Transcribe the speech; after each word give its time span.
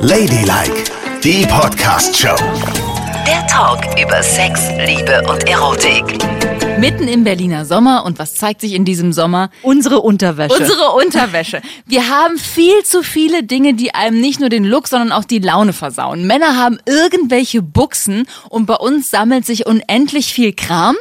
Ladylike, 0.00 0.84
die 1.22 1.46
Podcast-Show. 1.46 2.34
Der 3.24 3.46
Talk 3.46 3.84
über 4.02 4.20
Sex, 4.20 4.68
Liebe 4.84 5.22
und 5.30 5.48
Erotik. 5.48 6.18
Mitten 6.80 7.06
im 7.06 7.22
Berliner 7.22 7.64
Sommer 7.64 8.04
und 8.04 8.18
was 8.18 8.34
zeigt 8.34 8.60
sich 8.60 8.72
in 8.72 8.84
diesem 8.84 9.12
Sommer? 9.12 9.50
Unsere 9.62 10.00
Unterwäsche. 10.00 10.56
Unsere 10.60 10.90
Unterwäsche. 10.90 11.62
Wir 11.86 12.08
haben 12.08 12.36
viel 12.36 12.82
zu 12.82 13.04
viele 13.04 13.44
Dinge, 13.44 13.74
die 13.74 13.94
einem 13.94 14.20
nicht 14.20 14.40
nur 14.40 14.48
den 14.48 14.64
Look, 14.64 14.88
sondern 14.88 15.12
auch 15.12 15.24
die 15.24 15.38
Laune 15.38 15.72
versauen. 15.72 16.26
Männer 16.26 16.56
haben 16.56 16.78
irgendwelche 16.86 17.62
Buchsen 17.62 18.26
und 18.48 18.66
bei 18.66 18.76
uns 18.76 19.10
sammelt 19.10 19.46
sich 19.46 19.66
unendlich 19.66 20.32
viel 20.32 20.52
Kram 20.52 20.96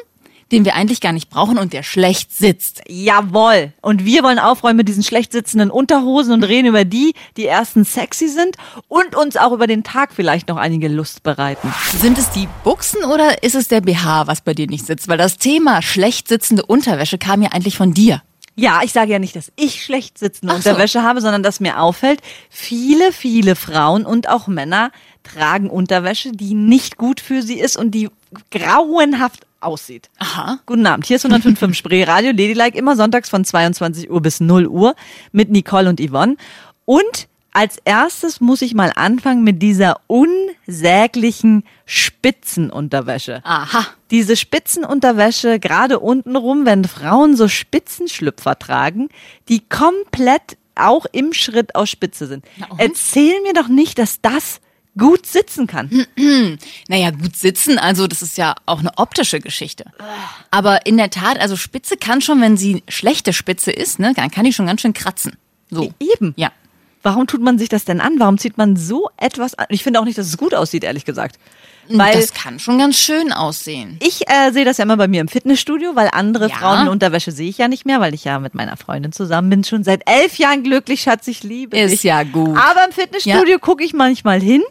den 0.52 0.66
wir 0.66 0.76
eigentlich 0.76 1.02
gar 1.02 1.12
nicht 1.12 1.30
brauchen 1.30 1.58
und 1.58 1.74
der 1.74 1.84
schlecht 1.84 2.32
sitzt. 2.32 2.82
Jawohl. 2.88 3.74
Und 3.82 4.06
wir 4.06 4.24
wollen 4.24 4.40
aufräumen 4.40 4.78
mit 4.78 4.88
diesen 4.88 5.04
schlecht 5.04 5.32
sitzenden 5.32 5.72
Unterhosen 5.72 6.34
und 6.34 6.44
reden 6.44 6.68
über 6.68 6.86
die, 6.86 7.14
die 7.36 7.44
erstens 7.44 7.94
sexy 7.94 8.28
sind 8.28 8.56
und 8.88 9.16
uns 9.16 9.38
auch 9.38 9.52
über 9.52 9.68
den 9.68 9.84
Tag 9.84 10.12
vielleicht 10.14 10.48
noch 10.48 10.58
einige 10.58 10.88
Lust 10.88 11.24
bereiten. 11.24 11.74
Sind 12.00 12.18
es 12.18 12.30
die 12.32 12.48
Buchsen 12.64 13.04
oder 13.04 13.44
ist 13.44 13.56
es 13.56 13.68
der 13.68 13.82
BH, 13.82 14.28
was 14.28 14.42
bei 14.42 14.54
dir 14.54 14.68
nicht 14.68 14.86
sitzt? 14.86 15.08
Weil 15.08 15.18
das 15.18 15.38
Thema 15.38 15.82
schlecht 15.82 16.28
sitzende 16.28 16.66
Unterwäsche 16.66 17.18
kam 17.18 17.42
ja 17.42 17.50
eigentlich 17.52 17.78
von 17.78 17.94
dir. 17.94 18.22
Ja, 18.60 18.82
ich 18.84 18.92
sage 18.92 19.12
ja 19.12 19.20
nicht, 19.20 19.36
dass 19.36 19.52
ich 19.56 19.84
schlecht 19.84 20.18
sitzende 20.18 20.52
so. 20.52 20.58
Unterwäsche 20.58 21.04
habe, 21.04 21.22
sondern 21.22 21.44
dass 21.44 21.60
mir 21.60 21.80
auffällt, 21.80 22.22
viele, 22.50 23.14
viele 23.14 23.56
Frauen 23.56 24.04
und 24.04 24.30
auch 24.30 24.48
Männer 24.48 24.92
tragen 25.24 25.70
Unterwäsche, 25.70 26.32
die 26.32 26.56
nicht 26.56 26.98
gut 26.98 27.20
für 27.20 27.44
sie 27.44 27.60
ist 27.60 27.78
und 27.78 27.92
die 27.92 28.10
grauenhaft 28.50 29.47
aussieht. 29.60 30.10
Aha. 30.20 30.60
Guten 30.66 30.86
Abend, 30.86 31.06
hier 31.06 31.16
ist 31.16 31.26
105.5 31.26 31.74
Spree 31.76 32.04
Radio 32.04 32.32
Ladylike, 32.32 32.78
immer 32.78 32.96
sonntags 32.96 33.30
von 33.30 33.44
22 33.44 34.10
Uhr 34.10 34.22
bis 34.22 34.40
0 34.40 34.68
Uhr 34.68 34.96
mit 35.32 35.50
Nicole 35.50 35.90
und 35.90 36.00
Yvonne. 36.00 36.36
Und 36.86 37.28
als 37.52 37.78
erstes 37.86 38.40
muss 38.40 38.62
ich 38.62 38.76
mal 38.76 38.92
anfangen 38.96 39.44
mit 39.44 39.64
dieser 39.64 40.02
unsäglichen 40.06 41.64
Spitzenunterwäsche. 41.86 43.42
Aha. 43.44 43.88
Diese 44.12 44.36
Spitzenunterwäsche, 44.36 45.60
gerade 45.60 46.00
untenrum, 46.00 46.68
wenn 46.68 46.86
Frauen 46.86 47.36
so 47.36 47.48
Spitzenschlüpfer 47.48 48.60
tragen, 48.60 49.10
die 49.50 49.68
komplett 49.68 50.58
auch 50.76 51.08
im 51.12 51.34
Schritt 51.34 51.74
aus 51.74 51.90
Spitze 51.90 52.28
sind. 52.28 52.46
Erzähl 52.78 53.42
mir 53.42 53.54
doch 53.54 53.70
nicht, 53.70 53.98
dass 53.98 54.22
das 54.22 54.60
gut 54.98 55.26
sitzen 55.26 55.68
kann. 55.68 55.90
Naja, 56.88 57.12
gut 57.12 57.36
sitzen, 57.36 57.78
also 57.78 58.08
das 58.08 58.22
ist 58.22 58.38
ja 58.38 58.56
auch 58.66 58.80
eine 58.80 58.98
optische 58.98 59.40
Geschichte. 59.40 59.86
Aber 60.52 60.86
in 60.86 60.98
der 60.98 61.10
Tat, 61.10 61.40
also 61.40 61.56
Spitze 61.56 61.98
kann 61.98 62.22
schon, 62.22 62.42
wenn 62.42 62.58
sie 62.58 62.84
schlechte 62.88 63.34
Spitze 63.34 63.72
ist, 63.72 64.00
ne, 64.00 64.14
dann 64.16 64.32
kann 64.32 64.46
die 64.46 64.54
schon 64.54 64.66
ganz 64.66 64.82
schön 64.82 64.94
kratzen. 64.94 65.36
So. 65.70 65.94
Eben. 66.00 66.34
Ja. 66.38 66.52
Warum 67.08 67.26
tut 67.26 67.42
man 67.42 67.58
sich 67.58 67.70
das 67.70 67.86
denn 67.86 68.02
an? 68.02 68.16
Warum 68.20 68.38
zieht 68.38 68.58
man 68.58 68.76
so 68.76 69.10
etwas 69.16 69.56
an? 69.56 69.68
Ich 69.70 69.82
finde 69.82 70.02
auch 70.02 70.04
nicht, 70.04 70.18
dass 70.18 70.28
es 70.28 70.38
gut 70.38 70.54
aussieht, 70.54 70.84
ehrlich 70.84 71.06
gesagt. 71.06 71.38
Weil 71.90 72.20
das 72.20 72.34
kann 72.34 72.60
schon 72.60 72.78
ganz 72.80 72.98
schön 72.98 73.32
aussehen. 73.32 73.98
ich 74.04 74.28
äh, 74.30 74.52
sehe 74.52 74.66
das 74.66 74.76
ja 74.78 74.84
immer 74.84 74.98
bei 74.98 75.08
mir 75.08 75.22
im 75.22 75.30
Fitnessstudio, 75.30 75.96
weil 75.96 76.10
andere 76.12 76.50
Ja. 76.50 76.56
Frauen 76.58 76.82
in 76.82 76.88
Unterwäsche 76.90 77.32
sehe 77.32 77.48
ich 77.48 77.60
ja 77.60 77.70
nicht 77.70 77.86
mehr, 77.86 78.02
weil 78.02 78.14
ich 78.14 78.26
ja 78.26 78.40
mit 78.40 78.56
meiner 78.56 78.76
Freundin 78.76 79.14
zusammen 79.14 79.50
bin, 79.50 79.64
schon 79.64 79.86
seit 79.86 80.02
elf 80.06 80.38
Jahren 80.38 80.64
glücklich, 80.64 81.04
Schatz, 81.04 81.26
ich 81.30 81.44
liebe 81.44 81.78
Ist 81.80 81.92
dich. 81.92 82.04
ja 82.04 82.24
gut. 82.24 82.58
Aber 82.58 82.84
im 82.86 82.92
Fitnessstudio 82.92 83.58
gucke 83.60 83.86
ich 83.86 83.94
manchmal 83.94 84.42
hin 84.42 84.64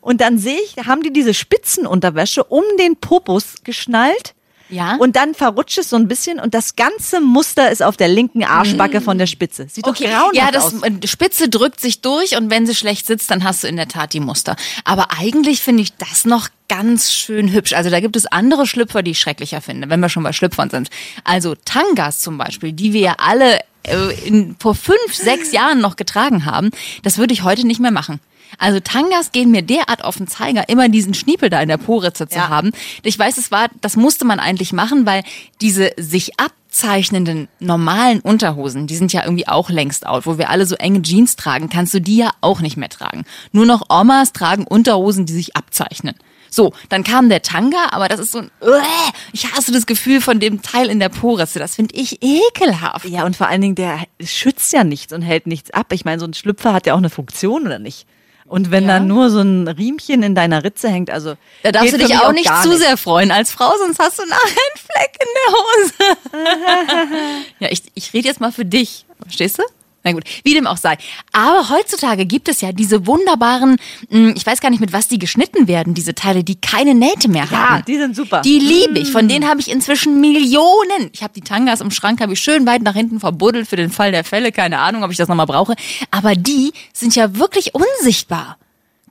und 0.00 0.22
dann 0.22 0.38
sehe 0.38 0.56
ich, 0.64 0.86
haben 0.86 1.02
die 1.02 1.12
diese 1.12 1.34
Spitzenunterwäsche 1.34 2.44
um 2.44 2.64
den 2.78 2.96
Popus 2.96 3.56
geschnallt. 3.62 4.34
Ja. 4.70 4.96
Und 4.96 5.16
dann 5.16 5.34
verrutscht 5.34 5.78
es 5.78 5.90
so 5.90 5.96
ein 5.96 6.08
bisschen 6.08 6.40
und 6.40 6.54
das 6.54 6.74
ganze 6.76 7.20
Muster 7.20 7.70
ist 7.70 7.82
auf 7.82 7.96
der 7.96 8.08
linken 8.08 8.44
Arschbacke 8.44 9.00
von 9.00 9.18
der 9.18 9.26
Spitze. 9.26 9.66
Sieht 9.68 9.86
Okay, 9.86 10.04
doch 10.04 10.10
grauenhaft 10.10 10.34
ja, 10.36 10.50
das 10.50 10.64
aus. 10.64 10.82
äh, 10.82 11.06
Spitze 11.06 11.48
drückt 11.48 11.80
sich 11.80 12.00
durch 12.00 12.36
und 12.36 12.50
wenn 12.50 12.66
sie 12.66 12.74
schlecht 12.74 13.06
sitzt, 13.06 13.30
dann 13.30 13.44
hast 13.44 13.62
du 13.62 13.68
in 13.68 13.76
der 13.76 13.88
Tat 13.88 14.12
die 14.14 14.20
Muster. 14.20 14.56
Aber 14.84 15.08
eigentlich 15.18 15.60
finde 15.60 15.82
ich 15.82 15.94
das 15.96 16.24
noch 16.24 16.48
ganz 16.68 17.12
schön 17.12 17.52
hübsch. 17.52 17.74
Also 17.74 17.90
da 17.90 18.00
gibt 18.00 18.16
es 18.16 18.26
andere 18.26 18.66
Schlüpfer, 18.66 19.02
die 19.02 19.12
ich 19.12 19.20
schrecklicher 19.20 19.60
finde, 19.60 19.90
wenn 19.90 20.00
wir 20.00 20.08
schon 20.08 20.22
bei 20.22 20.32
Schlüpfern 20.32 20.70
sind. 20.70 20.88
Also 21.24 21.54
Tangas 21.64 22.20
zum 22.20 22.38
Beispiel, 22.38 22.72
die 22.72 22.92
wir 22.92 23.00
ja 23.00 23.14
alle 23.18 23.60
äh, 23.84 24.26
in, 24.26 24.56
vor 24.58 24.74
fünf, 24.74 25.12
sechs 25.12 25.52
Jahren 25.52 25.80
noch 25.80 25.96
getragen 25.96 26.46
haben, 26.46 26.70
das 27.02 27.18
würde 27.18 27.34
ich 27.34 27.42
heute 27.42 27.66
nicht 27.66 27.80
mehr 27.80 27.90
machen. 27.90 28.18
Also 28.58 28.80
Tangas 28.80 29.32
gehen 29.32 29.50
mir 29.50 29.62
derart 29.62 30.04
auf 30.04 30.16
den 30.16 30.28
Zeiger, 30.28 30.68
immer 30.68 30.88
diesen 30.88 31.14
Schniepel 31.14 31.50
da 31.50 31.60
in 31.60 31.68
der 31.68 31.76
Po-Ritze 31.76 32.28
zu 32.28 32.38
Ja. 32.38 32.48
haben. 32.48 32.70
Ich 33.02 33.18
weiß, 33.18 33.36
es 33.36 33.50
war, 33.50 33.68
das 33.80 33.96
musste 33.96 34.24
man 34.24 34.38
eigentlich 34.38 34.72
machen, 34.72 35.06
weil 35.06 35.22
diese 35.60 35.90
sich 35.96 36.32
abzeichnenden 36.38 37.48
normalen 37.60 38.20
Unterhosen, 38.20 38.86
die 38.86 38.96
sind 38.96 39.12
ja 39.12 39.22
irgendwie 39.24 39.48
auch 39.48 39.70
längst 39.70 40.06
out, 40.06 40.26
wo 40.26 40.38
wir 40.38 40.50
alle 40.50 40.66
so 40.66 40.74
enge 40.76 41.02
Jeans 41.02 41.36
tragen, 41.36 41.68
kannst 41.68 41.94
du 41.94 42.00
die 42.00 42.16
ja 42.16 42.30
auch 42.40 42.60
nicht 42.60 42.76
mehr 42.76 42.88
tragen. 42.88 43.24
Nur 43.52 43.66
noch 43.66 43.82
Omas 43.90 44.32
tragen 44.32 44.66
Unterhosen, 44.66 45.26
die 45.26 45.32
sich 45.32 45.56
abzeichnen. 45.56 46.14
So, 46.50 46.72
dann 46.88 47.02
kam 47.02 47.28
der 47.28 47.42
Tanga, 47.42 47.88
aber 47.90 48.06
das 48.06 48.20
ist 48.20 48.30
so 48.30 48.38
ein, 48.38 48.50
Uäh, 48.60 48.80
ich 49.32 49.52
hasse 49.52 49.72
das 49.72 49.86
Gefühl 49.86 50.20
von 50.20 50.38
dem 50.38 50.62
Teil 50.62 50.88
in 50.88 51.00
der 51.00 51.08
Po-Ritze. 51.08 51.58
Das 51.58 51.74
finde 51.74 51.96
ich 51.96 52.20
ekelhaft. 52.22 53.06
Ja, 53.06 53.24
und 53.24 53.36
vor 53.36 53.48
allen 53.48 53.60
Dingen, 53.60 53.74
der 53.74 54.04
schützt 54.22 54.72
ja 54.72 54.84
nichts 54.84 55.12
und 55.12 55.22
hält 55.22 55.48
nichts 55.48 55.72
ab. 55.72 55.92
Ich 55.92 56.04
meine, 56.04 56.20
so 56.20 56.26
ein 56.26 56.34
Schlüpfer 56.34 56.72
hat 56.72 56.86
ja 56.86 56.94
auch 56.94 56.98
eine 56.98 57.10
Funktion, 57.10 57.66
oder 57.66 57.80
nicht? 57.80 58.06
Und 58.54 58.70
wenn 58.70 58.84
Ja. 58.86 59.00
da 59.00 59.04
nur 59.04 59.30
so 59.30 59.40
ein 59.40 59.66
Riemchen 59.66 60.22
in 60.22 60.36
deiner 60.36 60.62
Ritze 60.62 60.88
hängt, 60.88 61.10
also. 61.10 61.34
Da 61.64 61.72
darfst 61.72 61.92
du 61.92 61.98
dich 61.98 62.10
mich 62.10 62.18
auch 62.20 62.30
nicht 62.30 62.48
zu 62.62 62.76
sehr 62.78 62.96
freuen 62.96 63.32
als 63.32 63.50
Frau, 63.50 63.72
sonst 63.78 63.98
hast 63.98 64.20
du 64.20 64.22
nachher 64.26 64.44
einen 64.44 64.78
Fleck 64.78 65.18
in 65.18 65.28
der 65.40 66.38
Hose. 66.38 67.36
ja, 67.58 67.68
ich, 67.72 67.82
ich 67.94 68.12
rede 68.12 68.28
jetzt 68.28 68.40
mal 68.40 68.52
für 68.52 68.64
dich. 68.64 69.06
Verstehst 69.20 69.58
du? 69.58 69.64
Na 70.04 70.12
gut, 70.12 70.24
wie 70.44 70.52
dem 70.52 70.66
auch 70.66 70.76
sei. 70.76 70.98
Aber 71.32 71.70
heutzutage 71.70 72.26
gibt 72.26 72.48
es 72.48 72.60
ja 72.60 72.72
diese 72.72 73.06
wunderbaren, 73.06 73.76
mh, 74.10 74.34
ich 74.36 74.44
weiß 74.46 74.60
gar 74.60 74.68
nicht, 74.70 74.80
mit 74.80 74.92
was 74.92 75.08
die 75.08 75.18
geschnitten 75.18 75.66
werden, 75.66 75.94
diese 75.94 76.14
Teile, 76.14 76.44
die 76.44 76.56
keine 76.60 76.94
Nähte 76.94 77.28
mehr 77.28 77.48
Ja, 77.50 77.70
haben. 77.70 77.84
die 77.86 77.96
sind 77.96 78.14
super. 78.14 78.42
Die 78.42 78.58
liebe 78.58 78.98
ich. 78.98 79.10
Von 79.10 79.28
denen 79.28 79.48
habe 79.48 79.60
ich 79.60 79.70
inzwischen 79.70 80.20
Millionen. 80.20 81.10
Ich 81.12 81.22
habe 81.22 81.32
die 81.34 81.40
Tangas 81.40 81.80
im 81.80 81.90
Schrank, 81.90 82.20
habe 82.20 82.34
ich 82.34 82.40
schön 82.40 82.66
weit 82.66 82.82
nach 82.82 82.94
hinten 82.94 83.18
verbuddelt 83.18 83.66
für 83.66 83.76
den 83.76 83.90
Fall 83.90 84.12
der 84.12 84.24
Fälle. 84.24 84.52
Keine 84.52 84.78
Ahnung, 84.80 85.02
ob 85.04 85.10
ich 85.10 85.16
das 85.16 85.28
nochmal 85.28 85.46
brauche. 85.46 85.74
Aber 86.10 86.34
die 86.34 86.72
sind 86.92 87.16
ja 87.16 87.36
wirklich 87.38 87.72
unsichtbar. 87.74 88.58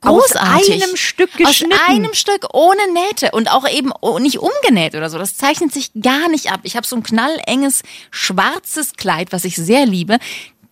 Aus 0.00 0.32
Großartig. 0.32 0.82
einem 0.84 0.96
Stück 0.96 1.30
Aus 1.32 1.38
geschnitten. 1.48 1.80
einem 1.88 2.12
Stück 2.12 2.48
ohne 2.52 2.92
Nähte 2.92 3.30
und 3.32 3.50
auch 3.50 3.66
eben 3.66 3.90
nicht 4.20 4.38
umgenäht 4.38 4.94
oder 4.94 5.08
so. 5.08 5.16
Das 5.16 5.34
zeichnet 5.38 5.72
sich 5.72 5.92
gar 5.98 6.28
nicht 6.28 6.52
ab. 6.52 6.60
Ich 6.64 6.76
habe 6.76 6.86
so 6.86 6.94
ein 6.94 7.02
knallenges 7.02 7.82
schwarzes 8.10 8.92
Kleid, 8.96 9.32
was 9.32 9.44
ich 9.44 9.56
sehr 9.56 9.86
liebe. 9.86 10.18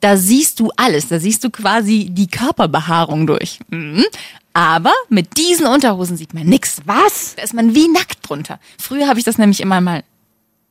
Da 0.03 0.17
siehst 0.17 0.59
du 0.61 0.71
alles. 0.77 1.09
Da 1.09 1.19
siehst 1.21 1.45
du 1.45 1.51
quasi 1.51 2.09
die 2.11 2.27
Körperbehaarung 2.27 3.27
durch. 3.27 3.61
Mhm. 3.71 4.05
Aber 4.53 4.93
mit 5.09 5.39
diesen 5.39 5.67
Unterhosen 5.67 6.17
sieht 6.17 6.35
man 6.35 6.45
nix. 6.45 6.83
Was? 6.85 7.37
Da 7.37 7.43
ist 7.43 7.55
man 7.55 7.75
wie 7.75 7.89
nackt 7.89 8.19
drunter. 8.29 8.59
Früher 8.79 9.07
habe 9.09 9.19
ich 9.21 9.25
das 9.25 9.39
nämlich 9.39 9.61
immer 9.61 9.81
mal. 9.81 10.03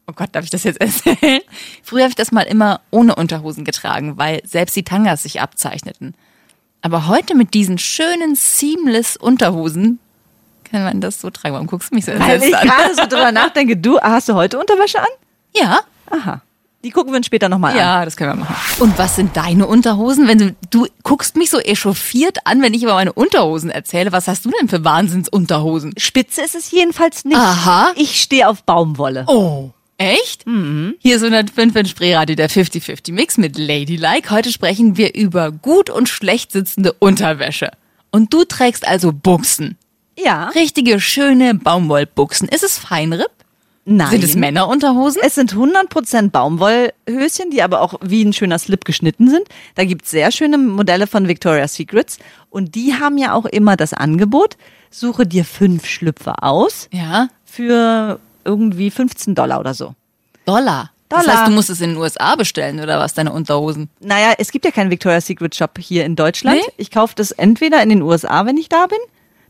Oh 0.05 0.13
Gott, 0.13 0.29
darf 0.33 0.43
ich 0.43 0.49
das 0.49 0.63
jetzt 0.65 0.81
erzählen? 0.81 1.39
Früher 1.81 2.01
habe 2.03 2.09
ich 2.09 2.15
das 2.15 2.31
mal 2.33 2.41
immer 2.41 2.81
ohne 2.91 3.15
Unterhosen 3.15 3.63
getragen, 3.63 4.17
weil 4.17 4.41
selbst 4.45 4.75
die 4.75 4.83
Tangas 4.83 5.23
sich 5.23 5.39
abzeichneten. 5.39 6.13
Aber 6.81 7.07
heute 7.07 7.33
mit 7.33 7.53
diesen 7.53 7.77
schönen 7.77 8.35
seamless 8.35 9.15
Unterhosen 9.15 9.99
kann 10.69 10.83
man 10.83 10.99
das 10.99 11.21
so 11.21 11.29
tragen. 11.29 11.53
Warum 11.53 11.67
guckst 11.67 11.91
du 11.91 11.95
mich 11.95 12.03
so 12.05 12.11
Weil 12.19 12.43
ich 12.43 12.55
an? 12.55 12.67
gerade 12.67 12.95
so 12.95 13.03
drüber 13.07 13.31
nachdenke, 13.31 13.77
du, 13.77 13.97
hast 14.01 14.27
du 14.29 14.33
heute 14.33 14.59
Unterwäsche 14.59 14.99
an? 14.99 15.07
Ja, 15.55 15.79
Aha. 16.09 16.41
Die 16.83 16.89
gucken 16.89 17.13
wir 17.13 17.17
uns 17.17 17.27
später 17.27 17.47
nochmal 17.47 17.73
an. 17.73 17.77
ja, 17.77 18.05
das 18.05 18.17
können 18.17 18.31
wir 18.31 18.45
machen. 18.45 18.55
Und 18.81 18.97
was 18.97 19.15
sind 19.15 19.37
deine 19.37 19.67
Unterhosen? 19.67 20.27
Wenn 20.27 20.37
du, 20.39 20.55
du 20.71 20.87
guckst 21.03 21.35
mich 21.37 21.49
so 21.49 21.59
echauffiert 21.59 22.39
an, 22.45 22.61
wenn 22.61 22.73
ich 22.73 22.81
über 22.83 22.95
meine 22.95 23.13
Unterhosen 23.13 23.69
erzähle. 23.69 24.11
Was 24.11 24.27
hast 24.27 24.45
du 24.45 24.51
denn 24.59 24.67
für 24.67 24.83
Wahnsinnsunterhosen? 24.83 25.93
Spitze 25.97 26.41
ist 26.41 26.55
es 26.55 26.71
jedenfalls 26.71 27.23
nicht. 27.25 27.37
Aha. 27.37 27.91
Ich 27.95 28.21
stehe 28.21 28.47
auf 28.49 28.63
Baumwolle. 28.63 29.25
Oh. 29.27 29.69
Echt? 29.97 30.47
Mhm. 30.47 30.95
Hier 30.97 31.17
ist 31.17 31.21
105 31.23 31.75
in 31.75 31.85
Spreeradio, 31.85 32.35
der 32.35 32.49
50-50 32.49 33.13
Mix 33.13 33.37
mit 33.37 33.55
Ladylike. 33.59 34.31
Heute 34.31 34.51
sprechen 34.51 34.97
wir 34.97 35.13
über 35.13 35.51
gut 35.51 35.91
und 35.91 36.09
schlecht 36.09 36.51
sitzende 36.51 36.93
Unterwäsche. 36.93 37.69
Und 38.09 38.33
du 38.33 38.43
trägst 38.43 38.87
also 38.87 39.11
Buchsen. 39.13 39.77
Ja. 40.17 40.49
Richtige, 40.49 40.99
schöne 40.99 41.53
Baumwollbuchsen. 41.53 42.47
Ist 42.47 42.63
es 42.63 42.79
Feinripp? 42.79 43.29
Nein. 43.85 44.09
Sind 44.11 44.23
es 44.23 44.35
Männerunterhosen? 44.35 45.21
Es 45.25 45.35
sind 45.35 45.53
100% 45.53 46.29
Baumwollhöschen, 46.29 47.49
die 47.51 47.63
aber 47.63 47.81
auch 47.81 47.95
wie 48.01 48.23
ein 48.23 48.31
schöner 48.33 48.59
Slip 48.59 48.85
geschnitten 48.85 49.27
sind. 49.29 49.47
Da 49.75 49.85
gibt's 49.85 50.11
sehr 50.11 50.31
schöne 50.31 50.57
Modelle 50.59 51.07
von 51.07 51.27
Victoria's 51.27 51.73
Secrets. 51.73 52.19
Und 52.51 52.75
die 52.75 52.93
haben 52.93 53.17
ja 53.17 53.33
auch 53.33 53.45
immer 53.45 53.75
das 53.77 53.93
Angebot, 53.93 54.55
suche 54.91 55.25
dir 55.25 55.45
fünf 55.45 55.85
Schlüpfer 55.87 56.43
aus 56.43 56.89
Ja. 56.91 57.29
für 57.43 58.19
irgendwie 58.45 58.91
15 58.91 59.33
Dollar 59.35 59.59
oder 59.59 59.73
so. 59.73 59.95
Dollar. 60.45 60.91
Das 61.09 61.23
Dollar. 61.25 61.39
heißt, 61.39 61.47
du 61.49 61.51
musst 61.55 61.69
es 61.69 61.81
in 61.81 61.89
den 61.91 61.97
USA 61.97 62.35
bestellen 62.35 62.79
oder 62.79 62.99
was, 62.99 63.13
deine 63.13 63.33
Unterhosen? 63.33 63.89
Naja, 63.99 64.33
es 64.37 64.51
gibt 64.51 64.63
ja 64.63 64.71
keinen 64.71 64.91
Victoria's 64.91 65.25
Secret 65.25 65.55
Shop 65.55 65.77
hier 65.79 66.05
in 66.05 66.15
Deutschland. 66.15 66.57
Nee? 66.65 66.73
Ich 66.77 66.89
kaufe 66.91 67.15
das 67.15 67.31
entweder 67.31 67.81
in 67.83 67.89
den 67.89 68.01
USA, 68.01 68.45
wenn 68.45 68.57
ich 68.57 68.69
da 68.69 68.85
bin. 68.87 68.99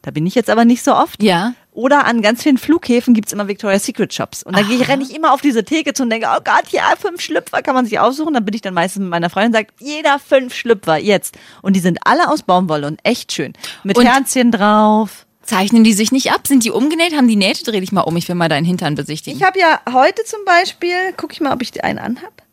Da 0.02 0.10
bin 0.10 0.26
ich 0.26 0.34
jetzt 0.36 0.50
aber 0.50 0.66
nicht 0.66 0.84
so 0.84 0.96
oft. 0.96 1.22
Ja. 1.22 1.54
Oder 1.74 2.06
an 2.06 2.22
ganz 2.22 2.44
vielen 2.44 2.58
Flughäfen 2.58 3.14
gibt's 3.14 3.32
immer 3.32 3.48
Victoria's 3.48 3.86
Secret 3.86 4.14
Shops. 4.14 4.44
Und 4.44 4.58
da 4.58 4.62
gehe 4.62 4.76
ich, 4.78 4.88
renne 4.90 5.04
ich 5.04 5.16
immer 5.16 5.34
auf 5.34 5.40
diese 5.42 5.64
Theke 5.64 5.94
zu 5.94 6.04
und 6.04 6.10
denke, 6.10 6.28
oh 6.30 6.42
Gott, 6.44 6.68
ja, 6.72 6.94
fünf 7.00 7.22
Schlüpfer 7.22 7.62
kann 7.62 7.76
man 7.76 7.86
sich 7.86 7.98
aussuchen. 7.98 8.34
Dann 8.34 8.44
bin 8.44 8.54
ich 8.54 8.62
dann 8.62 8.74
meistens 8.74 9.02
mit 9.02 9.10
meiner 9.10 9.30
Freundin 9.30 9.52
und 9.52 9.54
sage, 9.54 9.68
jeder 9.80 10.20
fünf 10.20 10.54
Schlüpfer, 10.54 10.98
jetzt. 10.98 11.38
Und 11.62 11.76
die 11.76 11.80
sind 11.80 12.00
alle 12.04 12.30
aus 12.30 12.44
Baumwolle 12.44 12.88
und 12.88 13.00
echt 13.04 13.32
schön. 13.32 13.54
Mit 13.84 13.98
Und- 13.98 14.06
Herzchen 14.06 14.52
drauf. 14.52 15.26
Zeichnen 15.44 15.84
die 15.84 15.94
sich 15.94 16.12
nicht 16.12 16.32
ab? 16.32 16.46
Sind 16.48 16.64
die 16.66 16.72
umgenäht? 16.72 17.16
Haben 17.16 17.28
die 17.28 17.36
Nähte? 17.36 17.64
Dreh 17.64 17.80
dich 17.80 17.92
mal 17.92 18.02
um, 18.02 18.16
ich 18.16 18.28
will 18.28 18.36
mal 18.36 18.48
deinen 18.48 18.64
Hintern 18.64 18.94
besichtigen. 18.96 19.38
Ich 19.40 19.44
habe 19.46 19.60
ja 19.60 19.82
heute 19.92 20.24
zum 20.24 20.40
Beispiel, 20.46 21.14
guck 21.18 21.34
ich 21.34 21.42
mal, 21.42 21.52
ob 21.54 21.62
ich 21.64 21.84
einen 21.84 21.98
anhab. 22.00 22.44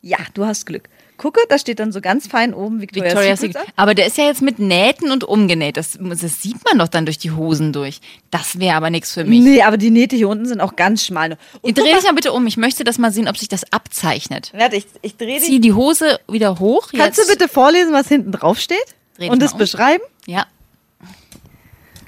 Ja, 0.00 0.16
du 0.34 0.46
hast 0.46 0.64
Glück. 0.66 0.88
Gucke, 1.18 1.40
da 1.48 1.58
steht 1.58 1.78
dann 1.80 1.92
so 1.92 2.00
ganz 2.00 2.26
fein 2.26 2.54
oben 2.54 2.80
Victoria's, 2.80 3.12
Victoria's 3.12 3.40
Secret. 3.40 3.56
Secret. 3.58 3.74
Aber 3.76 3.94
der 3.94 4.06
ist 4.06 4.16
ja 4.16 4.24
jetzt 4.24 4.40
mit 4.40 4.58
Nähten 4.58 5.10
und 5.10 5.24
umgenäht. 5.24 5.76
Das, 5.76 5.98
das 6.00 6.40
sieht 6.42 6.64
man 6.64 6.78
doch 6.78 6.88
dann 6.88 7.04
durch 7.04 7.18
die 7.18 7.32
Hosen 7.32 7.72
durch. 7.72 8.00
Das 8.30 8.58
wäre 8.58 8.76
aber 8.76 8.88
nichts 8.88 9.12
für 9.12 9.24
mich. 9.24 9.40
Nee, 9.40 9.62
aber 9.62 9.76
die 9.76 9.90
Nähte 9.90 10.16
hier 10.16 10.28
unten 10.28 10.46
sind 10.46 10.60
auch 10.60 10.76
ganz 10.76 11.04
schmal. 11.04 11.36
Und 11.60 11.76
Dreh 11.76 11.92
dich 11.92 12.04
mal 12.04 12.14
bitte 12.14 12.32
um. 12.32 12.46
Ich 12.46 12.56
möchte 12.56 12.84
das 12.84 12.96
mal 12.98 13.12
sehen, 13.12 13.28
ob 13.28 13.36
sich 13.36 13.48
das 13.48 13.70
abzeichnet. 13.72 14.52
Warte, 14.56 14.76
ich, 14.76 14.86
ich 15.02 15.16
drehe. 15.16 15.40
Zieh 15.40 15.60
die 15.60 15.72
Hose 15.74 16.18
wieder 16.28 16.58
hoch. 16.58 16.88
Kannst 16.96 17.18
jetzt. 17.18 17.28
du 17.28 17.32
bitte 17.34 17.48
vorlesen, 17.48 17.92
was 17.92 18.08
hinten 18.08 18.32
drauf 18.32 18.58
steht? 18.58 18.78
Dreh 19.18 19.28
Und 19.28 19.42
es 19.42 19.52
um. 19.52 19.58
beschreiben? 19.58 20.02
Ja. 20.26 20.46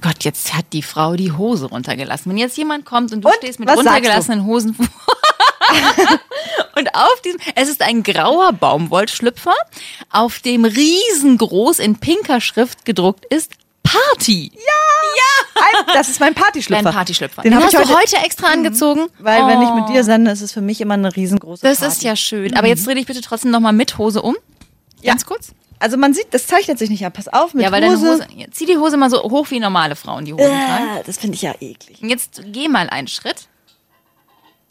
Gott, 0.02 0.24
jetzt 0.24 0.54
hat 0.54 0.66
die 0.72 0.82
Frau 0.82 1.14
die 1.16 1.32
Hose 1.32 1.66
runtergelassen. 1.66 2.30
Wenn 2.30 2.38
jetzt 2.38 2.56
jemand 2.56 2.86
kommt 2.86 3.12
und 3.12 3.22
du 3.22 3.28
Und? 3.28 3.34
stehst 3.36 3.60
mit 3.60 3.68
Was 3.68 3.76
runtergelassenen 3.76 4.46
Hosen 4.46 4.72
vor. 4.74 4.86
und 6.76 6.94
auf 6.94 7.20
diesem, 7.24 7.40
es 7.54 7.68
ist 7.68 7.82
ein 7.82 8.02
grauer 8.02 8.52
Baumwollschlüpfer, 8.52 9.54
auf 10.10 10.40
dem 10.40 10.64
riesengroß 10.64 11.78
in 11.78 11.96
pinker 11.98 12.40
Schrift 12.40 12.84
gedruckt 12.84 13.24
ist 13.26 13.52
Party. 13.82 14.52
Ja! 14.54 14.60
Ein, 15.62 15.94
das 15.94 16.08
ist 16.08 16.20
mein 16.20 16.34
Partyschlüpfer. 16.34 16.82
Dein 16.84 16.92
Partyschlüpfer. 16.94 17.42
Den, 17.42 17.50
Den, 17.50 17.56
habe 17.56 17.66
hast 17.66 17.74
ich 17.74 17.80
du 17.80 17.88
heute, 17.94 18.16
heute 18.16 18.24
extra 18.24 18.46
angezogen? 18.48 19.08
weil 19.18 19.46
wenn 19.46 19.60
ich 19.62 19.70
mit 19.70 19.84
Oh. 19.88 19.92
dir 19.92 20.04
sende, 20.04 20.30
ist 20.30 20.40
es 20.42 20.52
für 20.52 20.60
mich 20.60 20.80
immer 20.80 20.94
eine 20.94 21.14
riesengroße 21.14 21.62
Das 21.62 21.80
Party. 21.80 21.92
ist 21.94 22.02
ja 22.02 22.16
schön. 22.16 22.56
Aber 22.56 22.68
jetzt 22.68 22.86
dreh 22.86 22.94
dich 22.94 23.06
bitte 23.06 23.20
trotzdem 23.20 23.50
nochmal 23.50 23.72
mit 23.72 23.98
Hose 23.98 24.22
um. 24.22 24.36
Ja. 25.02 25.12
Ganz 25.12 25.26
kurz. 25.26 25.48
Also 25.80 25.96
man 25.96 26.12
sieht, 26.14 26.26
das 26.32 26.46
zeichnet 26.46 26.78
sich 26.78 26.88
nicht 26.90 27.04
ab. 27.04 27.14
Pass 27.14 27.26
auf, 27.28 27.52
mit 27.54 27.64
Ja, 27.64 27.72
weil 27.72 27.82
Hose. 27.84 27.96
deine 28.04 28.12
Hose. 28.12 28.26
Ja, 28.36 28.46
zieh 28.52 28.66
die 28.66 28.76
Hose 28.76 28.96
mal 28.96 29.10
so 29.10 29.22
hoch 29.22 29.50
wie 29.50 29.58
normale 29.60 29.96
Frauen 29.96 30.24
die 30.24 30.34
Hosen 30.34 30.44
tragen. 30.46 30.96
Äh, 30.98 31.02
das 31.04 31.18
finde 31.18 31.34
ich 31.36 31.42
ja 31.42 31.52
eklig. 31.60 32.00
Und 32.02 32.08
Jetzt 32.10 32.42
geh 32.46 32.68
mal 32.68 32.88
einen 32.88 33.08
Schritt. 33.08 33.48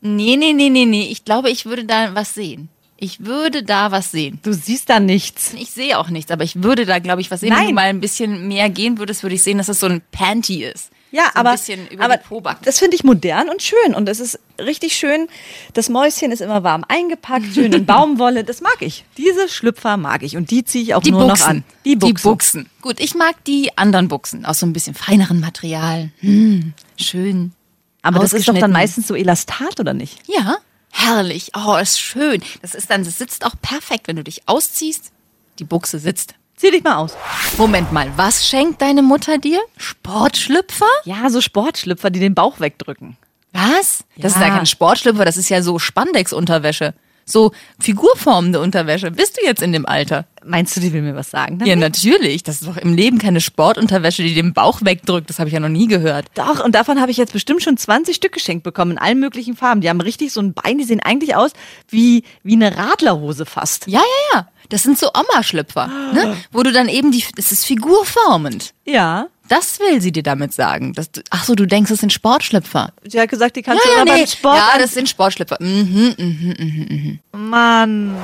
Nee, 0.02 0.38
nee, 0.38 0.54
nee, 0.54 0.70
nee, 0.70 0.86
nee. 0.86 1.08
Ich 1.10 1.26
glaube, 1.26 1.50
ich 1.50 1.66
würde 1.66 1.86
da 1.86 2.16
was 2.16 2.34
sehen. 2.34 2.70
Ich 3.02 3.26
würde 3.26 3.64
da 3.64 3.92
was 3.92 4.12
sehen. 4.12 4.40
Du 4.44 4.52
siehst 4.54 4.90
da 4.90 5.00
nichts. 5.00 5.54
Ich 5.58 5.72
sehe 5.72 5.98
auch 5.98 6.10
nichts, 6.10 6.32
aber 6.32 6.44
ich 6.44 6.64
würde 6.64 6.86
da, 6.86 7.00
glaube 7.00 7.22
ich, 7.22 7.32
was 7.32 7.40
sehen. 7.40 7.52
Wenn 7.52 7.58
Nein. 7.58 7.68
du 7.70 7.74
mal 7.74 7.86
ein 7.86 8.02
bisschen 8.02 8.48
mehr 8.50 8.70
gehen 8.70 8.98
würdest, 8.98 9.24
würde 9.24 9.36
ich 9.36 9.44
sehen, 9.44 9.58
dass 9.58 9.68
das 9.68 9.80
so 9.80 9.88
ein 9.88 10.02
Panty 10.12 10.64
ist. 10.66 10.90
Ja, 11.12 11.24
so 11.34 11.40
aber, 11.40 11.50
ein 11.52 11.56
bisschen 11.56 11.88
über 11.88 12.04
aber 12.06 12.20
das 12.64 12.78
finde 12.80 12.96
ich 12.96 13.04
modern 13.04 13.50
und 13.50 13.64
schön. 13.64 13.96
Und 13.96 14.08
es 14.10 14.20
ist 14.20 14.38
richtig 14.60 14.96
schön. 14.96 15.28
Das 15.74 15.90
Mäuschen 15.90 16.32
ist 16.32 16.42
immer 16.42 16.64
warm 16.64 16.84
eingepackt, 16.88 17.46
schön 17.54 17.72
in 17.74 17.86
Baumwolle. 17.88 18.44
Das 18.44 18.62
mag 18.62 18.78
ich. 18.82 19.06
Diese 19.18 19.48
Schlüpfer 19.50 19.98
mag 19.98 20.22
ich. 20.22 20.36
Und 20.38 20.52
die 20.52 20.66
ziehe 20.66 20.84
ich 20.84 20.94
auch 20.94 21.02
Die 21.02 21.12
nur 21.12 21.26
Buchsen. 21.28 21.40
noch 21.42 21.50
an. 21.50 21.64
Die 21.86 21.96
Buchsen. 21.96 22.16
Die 22.16 22.22
Buchsen. 22.22 22.70
Gut, 22.82 23.00
ich 23.00 23.16
mag 23.16 23.44
die 23.46 23.76
anderen 23.78 24.08
Buchsen 24.10 24.46
aus 24.46 24.60
so 24.60 24.66
ein 24.66 24.74
bisschen 24.74 24.94
feineren 24.94 25.40
Material. 25.40 26.12
Hm, 26.20 26.74
schön. 27.00 27.54
Aber 28.02 28.20
das 28.20 28.34
ist 28.34 28.48
doch 28.48 28.58
dann 28.58 28.72
meistens 28.72 29.08
so 29.08 29.16
Elastat, 29.16 29.80
oder 29.80 29.94
nicht? 29.94 30.20
Ja, 30.28 30.58
herrlich. 30.92 31.52
Oh, 31.56 31.76
ist 31.76 32.00
schön. 32.00 32.42
Das 32.62 32.74
ist 32.76 32.90
dann, 32.90 33.04
das 33.04 33.18
sitzt 33.18 33.46
auch 33.46 33.56
perfekt, 33.62 34.08
wenn 34.08 34.16
du 34.16 34.24
dich 34.24 34.48
ausziehst. 34.48 35.12
Die 35.60 35.64
Buchse 35.66 36.00
sitzt. 36.00 36.36
Zieh 36.56 36.72
dich 36.72 36.84
mal 36.84 36.96
aus. 36.98 37.14
Moment 37.58 37.92
mal, 37.94 38.12
was 38.18 38.46
schenkt 38.48 38.82
deine 38.82 39.02
Mutter 39.02 39.38
dir? 39.38 39.60
Sportschlüpfer? 39.78 40.88
Ja, 41.06 41.30
so 41.30 41.40
Sportschlüpfer, 41.42 42.10
die 42.10 42.20
den 42.20 42.36
Bauch 42.36 42.60
wegdrücken. 42.60 43.18
Was? 43.54 44.04
Das 44.18 44.34
ist 44.34 44.42
Ja. 44.42 44.48
ja 44.48 44.56
kein 44.58 44.66
Sportschlüpfer, 44.66 45.24
das 45.26 45.38
ist 45.38 45.50
ja 45.50 45.62
so 45.62 45.80
Spandex-Unterwäsche. 45.80 46.94
So 47.30 47.52
figurformende 47.80 48.60
Unterwäsche. 48.60 49.12
Bist 49.12 49.38
du 49.38 49.46
jetzt 49.46 49.62
in 49.62 49.72
dem 49.72 49.86
Alter? 49.86 50.26
Meinst 50.44 50.76
du, 50.76 50.80
die 50.80 50.92
will 50.94 51.02
mir 51.02 51.16
was 51.16 51.30
sagen? 51.30 51.60
Ja, 51.66 51.76
natürlich. 51.76 52.44
Das 52.44 52.62
ist 52.62 52.68
doch 52.68 52.78
im 52.78 52.94
Leben 52.94 53.18
keine 53.20 53.42
Sportunterwäsche, 53.42 54.24
die 54.24 54.34
den 54.34 54.54
Bauch 54.54 54.82
wegdrückt. 54.84 55.30
Das 55.30 55.38
habe 55.40 55.50
ich 55.50 55.54
ja 55.54 55.60
noch 55.60 55.70
nie 55.70 55.88
gehört. 55.88 56.26
Doch, 56.34 56.64
und 56.64 56.74
davon 56.76 57.00
habe 57.00 57.12
ich 57.12 57.18
jetzt 57.18 57.34
bestimmt 57.34 57.62
schon 57.62 57.78
20 57.78 58.16
Stück 58.16 58.32
geschenkt 58.32 58.64
bekommen, 58.64 58.92
in 58.92 58.98
allen 58.98 59.20
möglichen 59.20 59.56
Farben. 59.56 59.82
Die 59.82 59.90
haben 59.90 60.02
richtig 60.02 60.34
so 60.34 60.42
ein 60.42 60.54
Bein, 60.54 60.78
die 60.78 60.86
sehen 60.86 61.02
eigentlich 61.02 61.36
aus 61.36 61.52
wie, 61.90 62.24
wie 62.44 62.54
eine 62.54 62.76
Radlerhose 62.76 63.46
fast. 63.46 63.88
Ja, 63.88 64.00
ja, 64.00 64.38
ja. 64.40 64.48
Das 64.70 64.84
sind 64.84 65.00
so 65.00 65.08
Oma-Schlüpfer, 65.08 65.88
ne? 66.14 66.38
Wo 66.52 66.64
du 66.64 66.72
dann 66.72 66.90
eben 66.90 67.12
die, 67.12 67.24
das 67.36 67.52
ist 67.52 67.66
figurformend. 67.66 68.74
Ja. 68.86 69.28
Das 69.50 69.80
will 69.80 70.00
sie 70.00 70.12
dir 70.12 70.24
damit 70.24 70.54
sagen. 70.54 70.94
Dass 70.94 71.12
du, 71.12 71.22
ach 71.32 71.44
so, 71.44 71.56
du 71.56 71.66
denkst, 71.66 71.92
es 71.92 72.00
sind 72.00 72.14
Sportschlüpfer. 72.14 72.94
Sie 73.04 73.20
hat 73.20 73.30
gesagt, 73.30 73.56
die 73.56 73.62
kannst 73.64 73.84
Ja, 73.84 73.92
du 73.92 73.98
ja, 73.98 74.06
nee. 74.06 74.22
beim 74.22 74.28
Sport 74.28 74.58
ja, 74.58 74.80
das 74.80 74.94
sind 74.94 75.10
Sportschlüpfer. 75.10 75.58
Mhm. 75.60 77.20
Mann. 77.34 78.16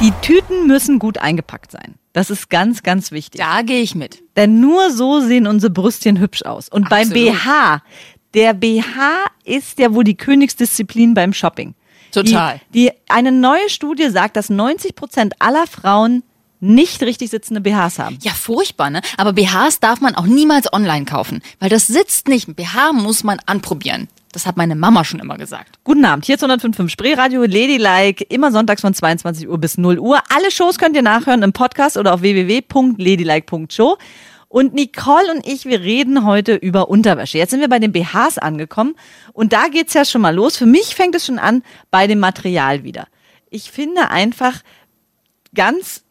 Die 0.00 0.12
Tüten 0.20 0.66
müssen 0.66 0.98
gut 0.98 1.18
eingepackt 1.18 1.70
sein. 1.70 1.94
Das 2.12 2.28
ist 2.28 2.50
ganz, 2.50 2.82
ganz 2.82 3.12
wichtig. 3.12 3.40
Da 3.40 3.62
gehe 3.62 3.80
ich 3.82 3.94
mit. 3.94 4.22
Denn 4.36 4.60
nur 4.60 4.90
so 4.90 5.20
sehen 5.20 5.46
unsere 5.46 5.72
Brüstchen 5.72 6.18
hübsch 6.18 6.42
aus. 6.42 6.68
Und 6.68 6.88
beim 6.88 7.08
Absolut. 7.08 7.32
BH, 7.32 7.82
der 8.34 8.52
BH 8.54 9.26
ist 9.44 9.78
ja 9.78 9.94
wohl 9.94 10.04
die 10.04 10.16
Königsdisziplin 10.16 11.14
beim 11.14 11.32
Shopping. 11.32 11.74
Total. 12.10 12.60
Die, 12.72 12.86
die, 12.86 12.92
eine 13.08 13.32
neue 13.32 13.68
Studie 13.68 14.10
sagt, 14.10 14.36
dass 14.36 14.50
90 14.50 14.94
Prozent 14.94 15.34
aller 15.38 15.66
Frauen 15.66 16.22
nicht 16.64 17.02
richtig 17.02 17.30
sitzende 17.30 17.60
BHs 17.60 17.98
haben. 17.98 18.18
Ja, 18.22 18.32
furchtbar, 18.32 18.90
ne? 18.90 19.02
Aber 19.16 19.32
BHs 19.32 19.80
darf 19.80 20.00
man 20.00 20.14
auch 20.14 20.26
niemals 20.26 20.72
online 20.72 21.04
kaufen, 21.04 21.42
weil 21.60 21.68
das 21.68 21.86
sitzt 21.86 22.28
nicht. 22.28 22.48
Ein 22.48 22.54
BH 22.54 22.92
muss 22.92 23.22
man 23.22 23.38
anprobieren. 23.46 24.08
Das 24.32 24.46
hat 24.46 24.56
meine 24.56 24.74
Mama 24.74 25.04
schon 25.04 25.20
immer 25.20 25.36
gesagt. 25.36 25.78
Guten 25.84 26.04
Abend, 26.04 26.24
hier 26.24 26.34
ist 26.34 26.42
105.5 26.42 26.88
Spreeradio, 26.88 27.42
Ladylike, 27.42 28.24
immer 28.24 28.50
sonntags 28.50 28.80
von 28.80 28.92
22 28.92 29.48
Uhr 29.48 29.58
bis 29.58 29.78
0 29.78 30.00
Uhr. 30.00 30.20
Alle 30.34 30.50
Shows 30.50 30.78
könnt 30.78 30.96
ihr 30.96 31.02
nachhören 31.02 31.42
im 31.42 31.52
Podcast 31.52 31.96
oder 31.96 32.14
auf 32.14 32.22
www.ladylike.show. 32.22 33.96
Und 34.48 34.72
Nicole 34.72 35.32
und 35.32 35.46
ich, 35.46 35.66
wir 35.66 35.80
reden 35.80 36.24
heute 36.24 36.54
über 36.54 36.88
Unterwäsche. 36.88 37.38
Jetzt 37.38 37.50
sind 37.50 37.60
wir 37.60 37.68
bei 37.68 37.78
den 37.78 37.92
BHs 37.92 38.38
angekommen 38.38 38.94
und 39.32 39.52
da 39.52 39.68
geht's 39.68 39.94
ja 39.94 40.04
schon 40.04 40.20
mal 40.20 40.34
los. 40.34 40.56
Für 40.56 40.66
mich 40.66 40.94
fängt 40.94 41.14
es 41.14 41.26
schon 41.26 41.38
an 41.38 41.62
bei 41.90 42.06
dem 42.06 42.20
Material 42.20 42.84
wieder. 42.84 43.08
Ich 43.50 43.70
finde 43.70 44.10
einfach 44.10 44.60
ganz 45.54 46.03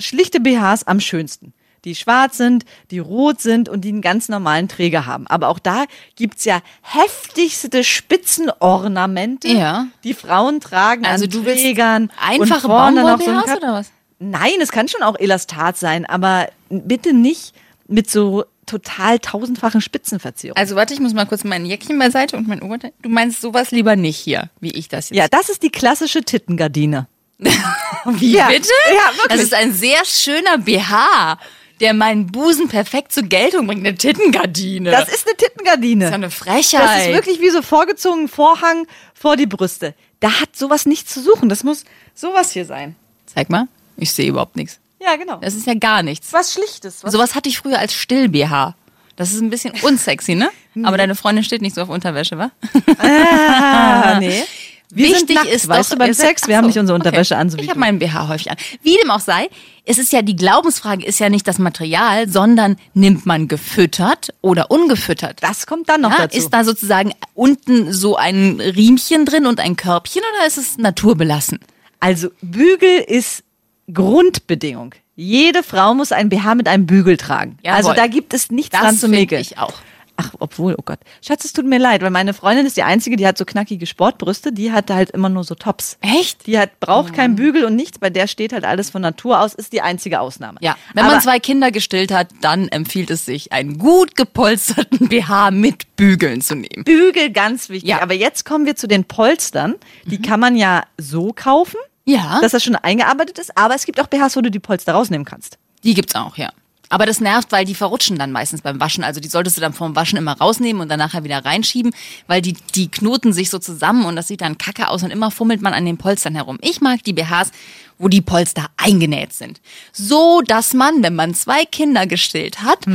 schlichte 0.00 0.40
BHs 0.40 0.84
am 0.84 1.00
schönsten. 1.00 1.52
Die 1.86 1.94
schwarz 1.94 2.36
sind, 2.36 2.66
die 2.90 2.98
rot 2.98 3.40
sind 3.40 3.68
und 3.70 3.82
die 3.86 3.88
einen 3.88 4.02
ganz 4.02 4.28
normalen 4.28 4.68
Träger 4.68 5.06
haben. 5.06 5.26
Aber 5.28 5.48
auch 5.48 5.58
da 5.58 5.84
gibt's 6.14 6.44
ja 6.44 6.60
heftigste 6.82 7.82
Spitzenornamente, 7.84 9.48
Ja. 9.48 9.86
die 10.04 10.14
Frauen 10.14 10.60
tragen 10.60 11.04
Also 11.06 11.24
an 11.24 11.30
du 11.30 11.42
Trägern. 11.42 12.10
einfache 12.20 12.60
so 12.62 12.68
Baumwoll-BHs 12.68 13.44
Cut- 13.46 13.56
oder 13.58 13.72
was? 13.74 13.90
Nein, 14.18 14.52
es 14.60 14.70
kann 14.72 14.88
schon 14.88 15.02
auch 15.02 15.18
Elastat 15.18 15.78
sein, 15.78 16.04
aber 16.04 16.48
bitte 16.68 17.14
nicht 17.14 17.54
mit 17.88 18.10
so 18.10 18.44
total 18.66 19.18
tausendfachen 19.18 19.80
Spitzenverzierungen. 19.80 20.60
Also 20.60 20.76
warte, 20.76 20.92
ich 20.94 21.00
muss 21.00 21.14
mal 21.14 21.24
kurz 21.26 21.42
mein 21.44 21.64
Jäckchen 21.66 21.98
beiseite 21.98 22.36
und 22.36 22.46
mein 22.46 22.62
Oberteil. 22.62 22.92
Du 23.02 23.08
meinst 23.08 23.40
sowas 23.40 23.70
lieber 23.72 23.96
nicht 23.96 24.18
hier, 24.18 24.50
wie 24.60 24.70
ich 24.70 24.88
das 24.88 25.08
jetzt. 25.10 25.16
ja, 25.18 25.26
das 25.28 25.48
ist 25.48 25.62
die 25.62 25.70
klassische 25.70 26.20
Tittengardine. 26.22 27.08
wie 28.04 28.32
ja. 28.32 28.48
bitte? 28.48 28.68
Ja, 28.88 29.16
wirklich. 29.16 29.28
Das 29.28 29.40
ist 29.40 29.54
ein 29.54 29.72
sehr 29.72 30.04
schöner 30.04 30.58
BH, 30.58 31.38
der 31.80 31.94
meinen 31.94 32.26
Busen 32.26 32.68
perfekt 32.68 33.12
zur 33.12 33.24
Geltung 33.24 33.66
bringt. 33.66 33.86
Eine 33.86 33.96
Tittengardine. 33.96 34.90
Das 34.90 35.08
ist 35.08 35.26
eine 35.26 35.36
Tittengardine. 35.36 36.04
Das 36.04 36.08
ist 36.08 36.12
ja 36.12 36.14
eine 36.14 36.30
Frechheit. 36.30 36.82
Das 36.82 37.06
ist 37.06 37.14
wirklich 37.14 37.40
wie 37.40 37.50
so 37.50 37.62
vorgezogen 37.62 38.28
Vorhang 38.28 38.86
vor 39.14 39.36
die 39.36 39.46
Brüste. 39.46 39.94
Da 40.20 40.40
hat 40.40 40.54
sowas 40.54 40.86
nichts 40.86 41.14
zu 41.14 41.22
suchen. 41.22 41.48
Das 41.48 41.64
muss 41.64 41.84
sowas 42.14 42.52
hier 42.52 42.66
sein. 42.66 42.96
Zeig 43.26 43.48
mal. 43.48 43.68
Ich 43.96 44.12
sehe 44.12 44.28
überhaupt 44.28 44.56
nichts. 44.56 44.80
Ja, 45.00 45.16
genau. 45.16 45.36
Das 45.36 45.54
ist 45.54 45.66
ja 45.66 45.74
gar 45.74 46.02
nichts. 46.02 46.32
was 46.32 46.52
Schlichtes. 46.52 47.02
Was 47.02 47.12
Sowas 47.12 47.34
hatte 47.34 47.48
ich 47.48 47.58
früher 47.58 47.78
als 47.78 47.94
Still-BH. 47.94 48.74
Das 49.16 49.32
ist 49.32 49.40
ein 49.40 49.50
bisschen 49.50 49.74
unsexy, 49.82 50.34
ne? 50.34 50.50
Aber 50.82 50.96
deine 50.96 51.14
Freundin 51.14 51.44
steht 51.44 51.62
nicht 51.62 51.74
so 51.74 51.82
auf 51.82 51.88
Unterwäsche, 51.88 52.38
wa? 52.38 52.50
ah, 52.98 54.18
nee. 54.18 54.44
Wir 54.92 55.08
Wichtig 55.10 55.36
nackt, 55.36 55.48
ist 55.48 55.68
weißt 55.68 55.92
doch, 55.92 55.96
du, 55.96 56.04
beim 56.04 56.14
Sex, 56.14 56.48
wir 56.48 56.56
haben 56.56 56.66
nicht 56.66 56.78
unsere 56.78 56.96
Unterwäsche 56.96 57.34
okay. 57.34 57.40
an, 57.40 57.50
so 57.50 57.58
Ich 57.58 57.68
habe 57.68 57.78
meinen 57.78 57.98
BH 58.00 58.28
häufig 58.28 58.50
an. 58.50 58.56
Wie 58.82 58.96
dem 58.96 59.10
auch 59.10 59.20
sei, 59.20 59.48
es 59.84 59.98
ist 59.98 60.12
ja 60.12 60.22
die 60.22 60.34
Glaubensfrage 60.34 61.04
ist 61.04 61.20
ja 61.20 61.28
nicht 61.28 61.46
das 61.46 61.58
Material, 61.58 62.28
sondern 62.28 62.76
nimmt 62.94 63.24
man 63.24 63.46
gefüttert 63.46 64.34
oder 64.40 64.70
ungefüttert? 64.70 65.42
Das 65.42 65.66
kommt 65.66 65.88
dann 65.88 66.00
noch 66.00 66.10
ja, 66.10 66.18
dazu. 66.18 66.38
ist 66.38 66.50
da 66.50 66.64
sozusagen 66.64 67.12
unten 67.34 67.92
so 67.92 68.16
ein 68.16 68.60
Riemchen 68.60 69.26
drin 69.26 69.46
und 69.46 69.60
ein 69.60 69.76
Körbchen 69.76 70.22
oder 70.34 70.46
ist 70.46 70.58
es 70.58 70.76
naturbelassen? 70.76 71.60
Also 72.00 72.30
Bügel 72.40 73.04
ist 73.06 73.44
Grundbedingung. 73.92 74.94
Jede 75.14 75.62
Frau 75.62 75.94
muss 75.94 76.12
ein 76.12 76.30
BH 76.30 76.54
mit 76.54 76.66
einem 76.66 76.86
Bügel 76.86 77.16
tragen. 77.16 77.58
Jawohl. 77.62 77.76
Also 77.76 77.92
da 77.92 78.06
gibt 78.06 78.32
es 78.32 78.50
nichts 78.50 78.70
Das 78.70 78.80
dran 78.80 78.94
zu 78.94 79.00
finde 79.02 79.18
mäkeln. 79.18 79.42
ich 79.42 79.58
auch. 79.58 79.74
Ach, 80.20 80.34
obwohl, 80.38 80.74
oh 80.78 80.82
Gott. 80.84 80.98
Schatz, 81.24 81.44
es 81.44 81.52
tut 81.52 81.64
mir 81.66 81.78
leid, 81.78 82.02
weil 82.02 82.10
meine 82.10 82.34
Freundin 82.34 82.66
ist 82.66 82.76
die 82.76 82.82
einzige, 82.82 83.16
die 83.16 83.26
hat 83.26 83.38
so 83.38 83.44
knackige 83.44 83.86
Sportbrüste, 83.86 84.52
die 84.52 84.72
hat 84.72 84.90
halt 84.90 85.10
immer 85.10 85.28
nur 85.28 85.44
so 85.44 85.54
Tops. 85.54 85.96
Echt? 86.00 86.46
Die 86.46 86.58
hat, 86.58 86.78
braucht 86.80 87.14
keinen 87.14 87.36
Bügel 87.36 87.64
und 87.64 87.76
nichts, 87.76 87.98
bei 87.98 88.10
der 88.10 88.26
steht 88.26 88.52
halt 88.52 88.64
alles 88.64 88.90
von 88.90 89.02
Natur 89.02 89.40
aus, 89.40 89.54
ist 89.54 89.72
die 89.72 89.80
einzige 89.82 90.20
Ausnahme. 90.20 90.58
Ja, 90.60 90.76
wenn 90.94 91.04
Aber 91.04 91.14
man 91.14 91.22
zwei 91.22 91.38
Kinder 91.38 91.70
gestillt 91.70 92.12
hat, 92.12 92.28
dann 92.40 92.68
empfiehlt 92.68 93.10
es 93.10 93.24
sich, 93.24 93.52
einen 93.52 93.78
gut 93.78 94.16
gepolsterten 94.16 95.08
BH 95.08 95.50
mit 95.50 95.96
Bügeln 95.96 96.40
zu 96.42 96.54
nehmen. 96.54 96.84
Bügel 96.84 97.30
ganz 97.30 97.68
wichtig. 97.68 97.88
Ja. 97.90 97.96
Mhm. 97.96 98.02
Aber 98.02 98.14
jetzt 98.14 98.44
kommen 98.44 98.66
wir 98.66 98.76
zu 98.76 98.86
den 98.88 99.04
Polstern. 99.04 99.76
Die 100.04 100.20
kann 100.20 100.40
man 100.40 100.56
ja 100.56 100.82
so 100.98 101.32
kaufen, 101.34 101.78
Ja, 102.04 102.40
dass 102.40 102.52
das 102.52 102.62
schon 102.64 102.76
eingearbeitet 102.76 103.38
ist, 103.38 103.56
aber 103.56 103.74
es 103.74 103.84
gibt 103.86 104.00
auch 104.00 104.06
BHs, 104.06 104.36
wo 104.36 104.40
du 104.40 104.50
die 104.50 104.58
Polster 104.58 104.92
rausnehmen 104.92 105.24
kannst. 105.24 105.58
die 105.84 105.94
gibt's 105.94 106.14
auch, 106.14 106.36
ja. 106.36 106.50
Aber 106.90 107.06
das 107.06 107.20
nervt, 107.20 107.52
weil 107.52 107.64
die 107.64 107.76
verrutschen 107.76 108.18
dann 108.18 108.32
meistens 108.32 108.62
beim 108.62 108.80
Waschen. 108.80 109.04
Also 109.04 109.20
die 109.20 109.28
solltest 109.28 109.56
du 109.56 109.60
dann 109.60 109.72
vom 109.72 109.94
Waschen 109.96 110.18
immer 110.18 110.36
rausnehmen 110.36 110.82
und 110.82 110.88
dann 110.88 110.98
nachher 110.98 111.24
wieder 111.24 111.44
reinschieben, 111.44 111.94
weil 112.26 112.42
die, 112.42 112.54
die 112.74 112.88
knoten 112.88 113.32
sich 113.32 113.48
so 113.48 113.58
zusammen 113.60 114.04
und 114.04 114.16
das 114.16 114.26
sieht 114.26 114.40
dann 114.40 114.58
kacke 114.58 114.88
aus 114.88 115.04
und 115.04 115.10
immer 115.10 115.30
fummelt 115.30 115.62
man 115.62 115.72
an 115.72 115.86
den 115.86 115.98
Polstern 115.98 116.34
herum. 116.34 116.58
Ich 116.60 116.80
mag 116.80 117.02
die 117.04 117.12
BHs, 117.12 117.52
wo 117.96 118.08
die 118.08 118.20
Polster 118.20 118.66
eingenäht 118.76 119.32
sind. 119.32 119.60
So, 119.92 120.42
dass 120.42 120.74
man, 120.74 121.02
wenn 121.02 121.14
man 121.14 121.34
zwei 121.34 121.64
Kinder 121.64 122.06
gestillt 122.06 122.62
hat 122.62 122.86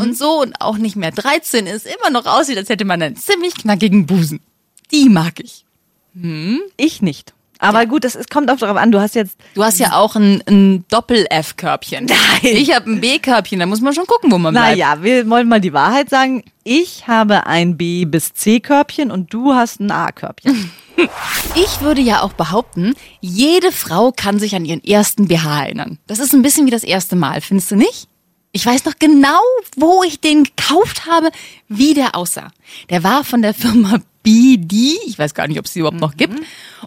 und 0.00 0.16
so 0.16 0.40
und 0.40 0.60
auch 0.60 0.78
nicht 0.78 0.96
mehr 0.96 1.10
13 1.10 1.66
ist, 1.66 1.86
immer 1.86 2.10
noch 2.10 2.24
aussieht, 2.26 2.56
als 2.56 2.70
hätte 2.70 2.86
man 2.86 3.02
einen 3.02 3.16
ziemlich 3.16 3.54
knackigen 3.54 4.06
Busen. 4.06 4.40
Die 4.90 5.08
mag 5.10 5.40
ich. 5.40 5.64
Ich 6.76 7.02
nicht. 7.02 7.34
Aber 7.64 7.86
gut, 7.86 8.04
das 8.04 8.14
ist, 8.14 8.30
kommt 8.30 8.50
auch 8.50 8.56
darauf 8.56 8.76
an. 8.76 8.92
Du 8.92 9.00
hast 9.00 9.14
jetzt 9.14 9.36
Du 9.54 9.64
hast 9.64 9.78
ja 9.78 9.96
auch 9.96 10.16
ein, 10.16 10.42
ein 10.46 10.84
Doppel-F-Körbchen. 10.88 12.06
Nein. 12.06 12.16
Ich 12.42 12.74
habe 12.74 12.90
ein 12.90 13.00
B-Körbchen, 13.00 13.60
da 13.60 13.66
muss 13.66 13.80
man 13.80 13.94
schon 13.94 14.06
gucken, 14.06 14.30
wo 14.30 14.38
man 14.38 14.54
bleibt. 14.54 14.78
Naja, 14.78 15.02
wir 15.02 15.28
wollen 15.28 15.48
mal 15.48 15.60
die 15.60 15.72
Wahrheit 15.72 16.10
sagen. 16.10 16.44
Ich 16.62 17.06
habe 17.06 17.46
ein 17.46 17.76
B 17.76 18.04
bis 18.04 18.32
C 18.34 18.60
Körbchen 18.60 19.10
und 19.10 19.32
du 19.32 19.54
hast 19.54 19.80
ein 19.80 19.90
A 19.90 20.12
Körbchen. 20.12 20.70
Ich 21.56 21.80
würde 21.80 22.00
ja 22.00 22.22
auch 22.22 22.34
behaupten, 22.34 22.94
jede 23.20 23.72
Frau 23.72 24.12
kann 24.12 24.38
sich 24.38 24.54
an 24.54 24.64
ihren 24.64 24.82
ersten 24.82 25.26
BH 25.26 25.64
erinnern. 25.64 25.98
Das 26.06 26.20
ist 26.20 26.32
ein 26.32 26.42
bisschen 26.42 26.66
wie 26.66 26.70
das 26.70 26.84
erste 26.84 27.16
Mal, 27.16 27.40
findest 27.40 27.72
du 27.72 27.76
nicht? 27.76 28.06
Ich 28.52 28.64
weiß 28.64 28.84
noch 28.84 28.94
genau, 29.00 29.40
wo 29.76 30.04
ich 30.04 30.20
den 30.20 30.44
gekauft 30.44 31.06
habe, 31.06 31.30
wie 31.68 31.94
der 31.94 32.14
aussah. 32.14 32.52
Der 32.90 33.02
war 33.02 33.24
von 33.24 33.42
der 33.42 33.54
Firma 33.54 33.98
BD, 34.22 34.96
ich 35.06 35.18
weiß 35.18 35.34
gar 35.34 35.48
nicht, 35.48 35.58
ob 35.58 35.66
es 35.66 35.72
die 35.72 35.80
überhaupt 35.80 36.00
noch 36.00 36.16
gibt, 36.16 36.34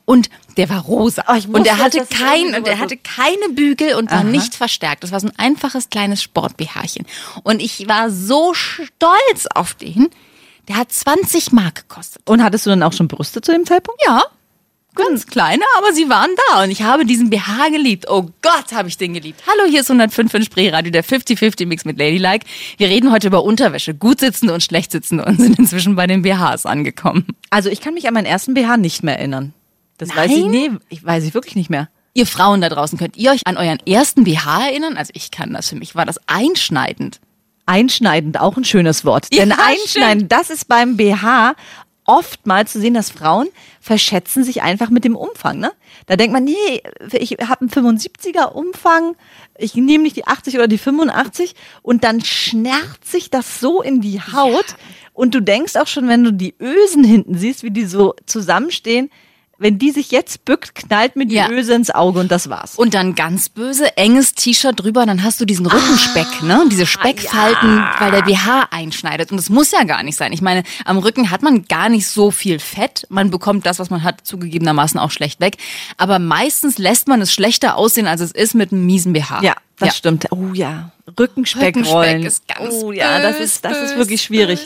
und 0.05 0.29
der 0.57 0.69
war 0.69 0.81
rosa. 0.81 1.23
Oh, 1.27 1.39
und 1.53 1.67
er 1.67 1.77
hatte 1.77 2.05
kein, 2.05 2.55
und 2.55 2.67
er 2.67 2.79
hatte 2.79 2.97
keine 2.97 3.53
Bügel 3.53 3.95
und 3.95 4.11
war 4.11 4.23
nicht 4.23 4.55
verstärkt. 4.55 5.03
Das 5.03 5.11
war 5.11 5.19
so 5.19 5.27
ein 5.27 5.37
einfaches 5.37 5.89
kleines 5.89 6.21
Sport-BHchen. 6.23 7.05
Und 7.43 7.61
ich 7.61 7.87
war 7.87 8.09
so 8.09 8.53
stolz 8.53 9.47
auf 9.53 9.75
den. 9.75 10.09
Der 10.67 10.75
hat 10.75 10.91
20 10.91 11.53
Mark 11.53 11.87
gekostet. 11.87 12.21
Und 12.25 12.43
hattest 12.43 12.65
du 12.65 12.71
dann 12.71 12.83
auch 12.83 12.93
schon 12.93 13.07
Brüste 13.07 13.41
zu 13.41 13.53
dem 13.53 13.65
Zeitpunkt? 13.65 14.01
Ja, 14.05 14.23
ganz 14.97 15.27
kleine, 15.27 15.63
aber 15.77 15.93
sie 15.93 16.09
waren 16.09 16.31
da 16.49 16.63
und 16.63 16.71
ich 16.71 16.81
habe 16.81 17.05
diesen 17.05 17.29
BH 17.29 17.69
geliebt. 17.69 18.09
Oh 18.09 18.29
Gott, 18.41 18.73
habe 18.73 18.89
ich 18.89 18.97
den 18.97 19.13
geliebt. 19.13 19.43
Hallo, 19.47 19.69
hier 19.69 19.81
ist 19.81 19.89
105 19.89 20.33
in 20.33 20.43
Spreeradio, 20.43 20.91
der 20.91 21.05
50-50 21.05 21.67
Mix 21.67 21.85
mit 21.85 21.97
Ladylike. 21.97 22.45
Wir 22.77 22.89
reden 22.89 23.11
heute 23.11 23.27
über 23.27 23.43
Unterwäsche, 23.43 23.93
gut 23.93 24.19
sitzende 24.19 24.53
und 24.53 24.63
schlecht 24.63 24.91
sitzende 24.91 25.23
und 25.23 25.39
sind 25.39 25.57
inzwischen 25.57 25.95
bei 25.95 26.07
den 26.07 26.23
BHs 26.23 26.65
angekommen. 26.65 27.27
Also 27.49 27.69
ich 27.69 27.79
kann 27.79 27.93
mich 27.93 28.07
an 28.07 28.13
meinen 28.13 28.25
ersten 28.25 28.55
BH 28.55 28.77
nicht 28.77 29.03
mehr 29.03 29.17
erinnern. 29.17 29.53
Das 29.98 30.16
weiß 30.16 30.32
ich, 30.32 30.42
Nein? 30.42 30.51
nee, 30.51 30.70
ich 30.89 31.04
weiß 31.04 31.24
ich 31.24 31.34
wirklich 31.34 31.56
nicht 31.56 31.70
mehr. 31.70 31.89
Ihr 32.13 32.25
Frauen 32.25 32.62
da 32.62 32.70
draußen, 32.70 32.98
könnt 32.98 33.18
ihr 33.18 33.32
euch 33.32 33.42
an 33.46 33.58
euren 33.58 33.80
ersten 33.86 34.24
BH 34.24 34.68
erinnern? 34.68 34.98
Also 34.98 35.12
ich 35.13 35.30
kann 35.32 35.54
das, 35.54 35.70
für 35.70 35.75
mich 35.75 35.96
war 35.96 36.06
das 36.06 36.20
einschneidend. 36.27 37.20
Einschneidend, 37.66 38.39
auch 38.39 38.58
ein 38.58 38.63
schönes 38.63 39.06
Wort. 39.06 39.27
Ja, 39.32 39.44
Denn 39.44 39.51
einschneidend, 39.51 40.32
das 40.32 40.50
ist 40.50 40.68
beim 40.68 40.98
BH 40.98 41.56
oftmals 42.08 42.72
zu 42.72 42.80
sehen, 42.80 42.94
dass 42.94 43.12
Frauen 43.12 43.50
verschätzen 43.82 44.44
sich 44.44 44.63
einfach 44.63 44.89
mit 44.89 45.04
dem 45.04 45.16
Umfang. 45.16 45.60
Ne? 45.60 45.72
Da 46.08 46.16
denkt 46.16 46.34
man, 46.34 46.46
nee, 46.46 46.82
ich 47.12 47.32
habe 47.34 47.62
einen 47.62 47.70
75er 47.70 48.54
Umfang, 48.54 49.16
ich 49.58 49.75
nehme 49.75 50.06
nicht 50.06 50.16
die 50.16 50.25
80 50.25 50.56
oder 50.56 50.68
die 50.68 50.77
85 50.77 51.54
und 51.82 52.06
dann 52.06 52.24
schnärrt 52.24 53.04
sich 53.06 53.30
das 53.30 53.60
so 53.60 53.82
in 53.82 54.00
die 54.00 54.22
Haut 54.22 54.77
und 55.13 55.36
du 55.36 55.42
denkst 55.42 55.75
auch 55.75 55.88
schon, 55.88 56.08
wenn 56.08 56.24
du 56.24 56.32
die 56.32 56.56
Ösen 56.60 57.04
hinten 57.04 57.38
siehst, 57.38 57.63
wie 57.63 57.72
die 57.72 57.86
so 57.86 58.16
zusammenstehen, 58.25 59.10
wenn 59.59 59.79
die 59.79 59.91
sich 59.91 60.11
jetzt 60.11 60.45
bückt, 60.45 60.75
knallt 60.75 61.15
mir 61.15 61.25
die 61.25 61.35
Ja. 61.35 61.49
Öse 61.49 61.73
ins 61.73 61.89
Auge 61.89 62.19
und 62.19 62.31
das 62.31 62.49
war's. 62.49 62.75
Und 62.75 62.93
dann 62.93 63.15
ganz 63.15 63.49
böse, 63.49 63.97
enges 63.97 64.33
T-Shirt 64.33 64.79
drüber, 64.79 65.05
dann 65.05 65.23
hast 65.23 65.41
du 65.41 65.45
diesen 65.45 65.65
Rückenspeck, 65.65 66.43
ne? 66.43 66.65
Diese 66.69 66.85
Speckfalten, 66.85 67.83
weil 67.99 68.11
der 68.11 68.21
BH 68.21 68.67
einschneidet. 68.71 69.31
Und 69.31 69.37
das 69.37 69.49
muss 69.49 69.71
ja 69.71 69.83
gar 69.83 70.03
nicht 70.03 70.15
sein. 70.15 70.31
Ich 70.31 70.41
meine, 70.41 70.63
am 70.85 70.97
Rücken 70.97 71.31
hat 71.31 71.41
man 71.41 71.65
gar 71.65 71.89
nicht 71.89 72.07
so 72.07 72.31
viel 72.31 72.59
Fett. 72.59 73.05
Man 73.09 73.31
bekommt 73.31 73.65
das, 73.65 73.79
was 73.79 73.89
man 73.89 74.03
hat, 74.03 74.25
zugegebenermaßen 74.25 74.99
auch 74.99 75.11
schlecht 75.11 75.39
weg. 75.39 75.57
Aber 75.97 76.19
meistens 76.19 76.77
lässt 76.77 77.07
man 77.07 77.21
es 77.21 77.33
schlechter 77.33 77.77
aussehen, 77.77 78.07
als 78.07 78.21
es 78.21 78.31
ist 78.31 78.53
mit 78.53 78.71
einem 78.71 78.85
miesen 78.85 79.13
BH. 79.13 79.41
Ja, 79.41 79.55
das 79.79 79.97
stimmt. 79.97 80.27
Oh 80.31 80.49
ja. 80.53 80.91
Rückenspeck 81.17 81.77
ist 81.77 82.47
ganz 82.47 82.73
oh 82.73 82.91
ja, 82.91 83.21
das 83.21 83.39
ist, 83.39 83.63
das 83.63 83.77
ist 83.77 83.97
wirklich 83.97 84.21
schwierig. 84.21 84.59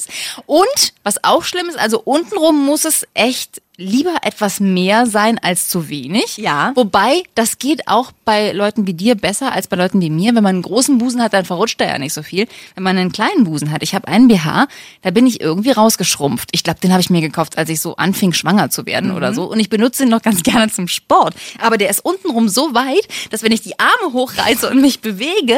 Und 0.48 0.94
was 1.04 1.24
auch 1.24 1.44
schlimm 1.44 1.70
ist, 1.70 1.78
also 1.78 2.02
untenrum 2.02 2.66
muss 2.66 2.84
es 2.84 3.06
echt 3.14 3.62
lieber 3.82 4.16
etwas 4.22 4.60
mehr 4.60 5.06
sein 5.06 5.40
als 5.42 5.68
zu 5.68 5.90
wenig. 5.90 6.38
Ja. 6.38 6.72
Wobei, 6.76 7.24
das 7.36 7.58
geht 7.58 7.88
auch 7.88 8.12
bei 8.26 8.52
Leuten 8.52 8.88
wie 8.88 8.94
dir 8.94 9.16
besser 9.16 9.52
als 9.52 9.68
bei 9.68 9.76
Leuten 9.76 10.00
wie 10.02 10.10
mir. 10.10 10.36
Wenn 10.36 10.44
man 10.44 10.56
einen 10.56 10.62
großen 10.62 10.98
Busen 10.98 11.22
hat, 11.22 11.34
dann 11.34 11.46
verrutscht 11.46 11.82
er 11.82 11.88
ja 11.88 12.00
nicht 12.00 12.14
so 12.14 12.24
viel. 12.24 12.48
Wenn 12.76 12.84
man 12.84 12.98
einen 12.98 13.12
kleinen 13.12 13.44
Busen 13.44 13.72
hat, 13.72 13.84
ich 13.84 13.96
habe 13.96 14.08
einen 14.08 14.28
BH, 14.28 14.68
da 15.02 15.12
bin 15.12 15.26
ich 15.26 15.42
irgendwie 15.42 15.72
rausgeschrumpft. 15.72 16.50
Ich 16.52 16.64
glaube, 16.64 16.80
den 16.80 16.92
habe 16.92 17.02
ich 17.02 17.10
mir 17.10 17.22
gekauft, 17.22 17.58
als 17.58 17.70
ich 17.70 17.82
so 17.82 17.96
anfing, 17.96 18.34
schwanger 18.34 18.70
zu 18.70 18.86
werden 18.86 19.12
oder 19.12 19.34
so. 19.34 19.50
Und 19.50 19.60
ich 19.60 19.70
benutze 19.70 20.04
ihn 20.04 20.10
noch 20.10 20.22
ganz 20.22 20.44
gerne 20.44 20.72
zum 20.72 20.88
Sport. 20.88 21.36
Aber 21.60 21.78
der 21.78 21.90
ist 21.90 22.06
untenrum 22.06 22.50
so 22.50 22.74
weit, 22.74 23.08
dass 23.32 23.44
wenn 23.44 23.52
ich 23.52 23.62
die 23.62 23.80
Arme 23.80 24.14
hochreiße 24.14 24.70
und 24.70 24.82
mich 24.82 25.02
bewege, 25.02 25.58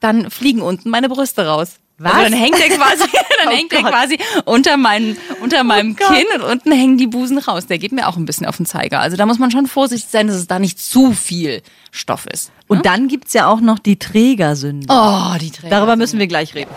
dann 0.00 0.30
fliegen 0.30 0.62
unten 0.62 0.88
meine 0.88 1.08
Brüste 1.08 1.46
raus. 1.46 1.79
Was? 2.02 2.14
Also 2.14 2.30
dann 2.30 2.32
hängt 2.40 2.58
der 2.58 2.68
quasi, 2.68 3.04
dann 3.44 3.48
Oh 3.48 3.56
hängt 3.56 3.70
Gott. 3.70 3.82
quasi 3.84 4.18
unter, 4.46 4.76
meinen, 4.78 5.18
unter 5.42 5.64
meinem 5.64 5.96
Gott. 5.96 6.08
Kinn 6.08 6.24
und 6.34 6.42
unten 6.42 6.72
hängen 6.72 6.96
die 6.96 7.06
Busen 7.06 7.36
raus. 7.36 7.66
Der 7.66 7.78
geht 7.78 7.92
mir 7.92 8.08
auch 8.08 8.16
ein 8.16 8.24
bisschen 8.24 8.46
auf 8.46 8.56
den 8.56 8.64
Zeiger. 8.64 9.00
Also 9.00 9.18
da 9.18 9.26
muss 9.26 9.38
man 9.38 9.50
schon 9.50 9.66
vorsichtig 9.66 10.10
sein, 10.10 10.26
dass 10.26 10.36
es 10.36 10.46
da 10.46 10.58
nicht 10.58 10.78
zu 10.78 11.12
viel 11.12 11.62
Stoff 11.90 12.24
ist. 12.26 12.52
Und 12.68 12.86
dann 12.86 13.06
gibt's 13.08 13.34
ja 13.34 13.48
auch 13.48 13.60
noch 13.60 13.78
die 13.78 13.98
Trägersünde. 13.98 14.86
Oh, 14.88 15.34
die 15.40 15.50
Träger. 15.50 15.68
Darüber 15.70 15.96
müssen 15.96 16.18
wir 16.18 16.26
gleich 16.26 16.54
reden. 16.54 16.70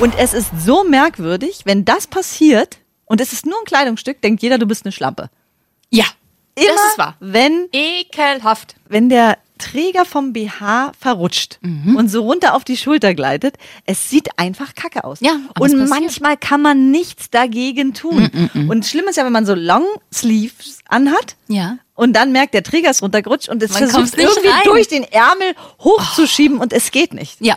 Und 0.00 0.14
es 0.18 0.32
ist 0.32 0.48
so 0.64 0.84
merkwürdig, 0.84 1.60
wenn 1.64 1.84
das 1.84 2.06
passiert 2.06 2.78
und 3.04 3.20
es 3.20 3.32
ist 3.34 3.44
nur 3.44 3.58
ein 3.58 3.66
Kleidungsstück, 3.66 4.22
denkt 4.22 4.42
jeder, 4.42 4.56
du 4.56 4.66
bist 4.66 4.86
eine 4.86 4.92
Schlampe. 4.92 5.28
Ja, 5.90 6.04
Immer, 6.54 6.68
das 6.74 6.92
ist 6.92 6.98
wahr. 6.98 7.16
wenn 7.20 7.68
Ekelhaft. 7.72 8.76
wenn 8.88 9.08
der 9.08 9.36
Träger 9.62 10.04
vom 10.04 10.32
BH 10.32 10.92
verrutscht 10.98 11.58
Mhm. 11.62 11.96
und 11.96 12.08
so 12.08 12.22
runter 12.22 12.54
auf 12.54 12.64
die 12.64 12.76
Schulter 12.76 13.14
gleitet, 13.14 13.54
es 13.86 14.10
sieht 14.10 14.28
einfach 14.38 14.74
kacke 14.74 15.04
aus. 15.04 15.20
Ja, 15.20 15.36
und 15.58 15.88
manchmal 15.88 16.36
kann 16.36 16.60
man 16.62 16.90
nichts 16.90 17.30
dagegen 17.30 17.94
tun. 17.94 18.28
Und 18.68 18.84
schlimm 18.86 19.06
ist 19.08 19.16
ja, 19.16 19.24
wenn 19.24 19.32
man 19.32 19.46
so 19.46 19.54
Longsleeves 19.54 20.78
anhat. 20.88 21.36
Ja. 21.48 21.78
Und 21.94 22.14
dann 22.14 22.32
merkt, 22.32 22.54
der 22.54 22.62
Träger 22.62 22.90
ist 22.90 23.02
runtergerutscht 23.02 23.48
und 23.48 23.62
es 23.62 23.76
versucht 23.76 24.18
irgendwie 24.18 24.48
rein. 24.48 24.62
durch 24.64 24.88
den 24.88 25.04
Ärmel 25.04 25.54
hochzuschieben 25.80 26.58
und 26.58 26.72
es 26.72 26.90
geht 26.90 27.14
nicht. 27.14 27.36
Ja. 27.40 27.56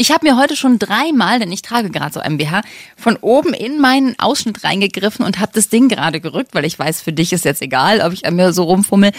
Ich 0.00 0.12
habe 0.12 0.24
mir 0.24 0.36
heute 0.36 0.54
schon 0.54 0.78
dreimal, 0.78 1.40
denn 1.40 1.50
ich 1.50 1.62
trage 1.62 1.90
gerade 1.90 2.12
so 2.14 2.20
einen 2.20 2.38
BH, 2.38 2.62
von 2.96 3.16
oben 3.16 3.52
in 3.52 3.80
meinen 3.80 4.16
Ausschnitt 4.20 4.62
reingegriffen 4.62 5.24
und 5.24 5.40
habe 5.40 5.50
das 5.54 5.70
Ding 5.70 5.88
gerade 5.88 6.20
gerückt, 6.20 6.54
weil 6.54 6.64
ich 6.64 6.78
weiß, 6.78 7.00
für 7.02 7.12
dich 7.12 7.32
ist 7.32 7.44
jetzt 7.44 7.62
egal, 7.62 8.00
ob 8.02 8.12
ich 8.12 8.24
an 8.24 8.36
mir 8.36 8.52
so 8.52 8.62
rumfummel. 8.62 9.10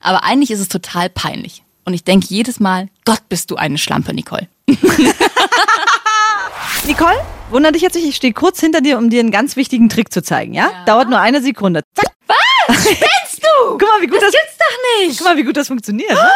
Aber 0.00 0.24
eigentlich 0.24 0.50
ist 0.50 0.60
es 0.60 0.68
total 0.68 1.08
peinlich. 1.08 1.62
Und 1.86 1.94
ich 1.94 2.02
denke 2.02 2.26
jedes 2.28 2.58
Mal, 2.58 2.88
Gott, 3.04 3.28
bist 3.28 3.50
du 3.52 3.56
eine 3.56 3.78
Schlampe, 3.78 4.12
Nicole. 4.12 4.48
Nicole, 6.84 7.16
wunder 7.50 7.70
dich 7.70 7.82
jetzt 7.82 7.94
nicht, 7.94 8.08
ich 8.08 8.16
stehe 8.16 8.32
kurz 8.32 8.58
hinter 8.60 8.80
dir, 8.80 8.98
um 8.98 9.08
dir 9.08 9.20
einen 9.20 9.30
ganz 9.30 9.54
wichtigen 9.54 9.88
Trick 9.88 10.12
zu 10.12 10.20
zeigen, 10.20 10.52
ja? 10.52 10.84
Dauert 10.84 11.08
nur 11.08 11.20
eine 11.20 11.40
Sekunde. 11.40 11.82
Zack. 11.94 12.12
Was? 12.26 12.76
Spinnst 12.82 13.40
du? 13.40 13.78
Guck 13.78 13.82
mal, 13.82 14.02
wie 14.02 14.08
gut 14.08 14.20
das, 14.20 14.32
gibt's 14.32 14.58
doch 14.58 14.66
nicht. 15.06 15.18
guck 15.18 15.28
mal, 15.28 15.36
wie 15.36 15.44
gut 15.44 15.56
das 15.56 15.68
funktioniert. 15.68 16.10
Ne? 16.10 16.28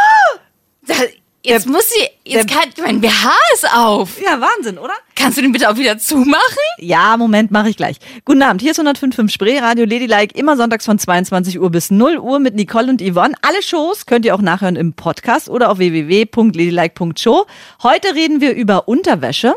Jetzt 1.42 1.66
muss 1.66 1.88
sie, 1.88 2.30
jetzt 2.30 2.50
kann, 2.50 2.68
mein 2.84 3.00
BH 3.00 3.30
ist 3.54 3.66
auf. 3.74 4.20
Ja, 4.22 4.40
Wahnsinn, 4.40 4.76
oder? 4.76 4.92
Kannst 5.14 5.38
du 5.38 5.42
den 5.42 5.52
bitte 5.52 5.70
auch 5.70 5.76
wieder 5.76 5.96
zumachen? 5.96 6.40
Ja, 6.78 7.16
Moment, 7.16 7.50
mache 7.50 7.70
ich 7.70 7.78
gleich. 7.78 7.96
Guten 8.26 8.42
Abend, 8.42 8.60
hier 8.60 8.72
ist 8.72 8.80
105.5 8.80 9.30
Spree, 9.30 9.58
Radio 9.58 9.86
Ladylike, 9.86 10.38
immer 10.38 10.58
sonntags 10.58 10.84
von 10.84 10.98
22 10.98 11.58
Uhr 11.58 11.70
bis 11.70 11.90
0 11.90 12.18
Uhr 12.18 12.40
mit 12.40 12.54
Nicole 12.56 12.90
und 12.90 13.00
Yvonne. 13.00 13.34
Alle 13.40 13.62
Shows 13.62 14.04
könnt 14.04 14.26
ihr 14.26 14.34
auch 14.34 14.42
nachhören 14.42 14.76
im 14.76 14.92
Podcast 14.92 15.48
oder 15.48 15.70
auf 15.70 15.78
www.ladylike.show. 15.78 17.46
Heute 17.82 18.14
reden 18.14 18.42
wir 18.42 18.54
über 18.54 18.86
Unterwäsche. 18.86 19.54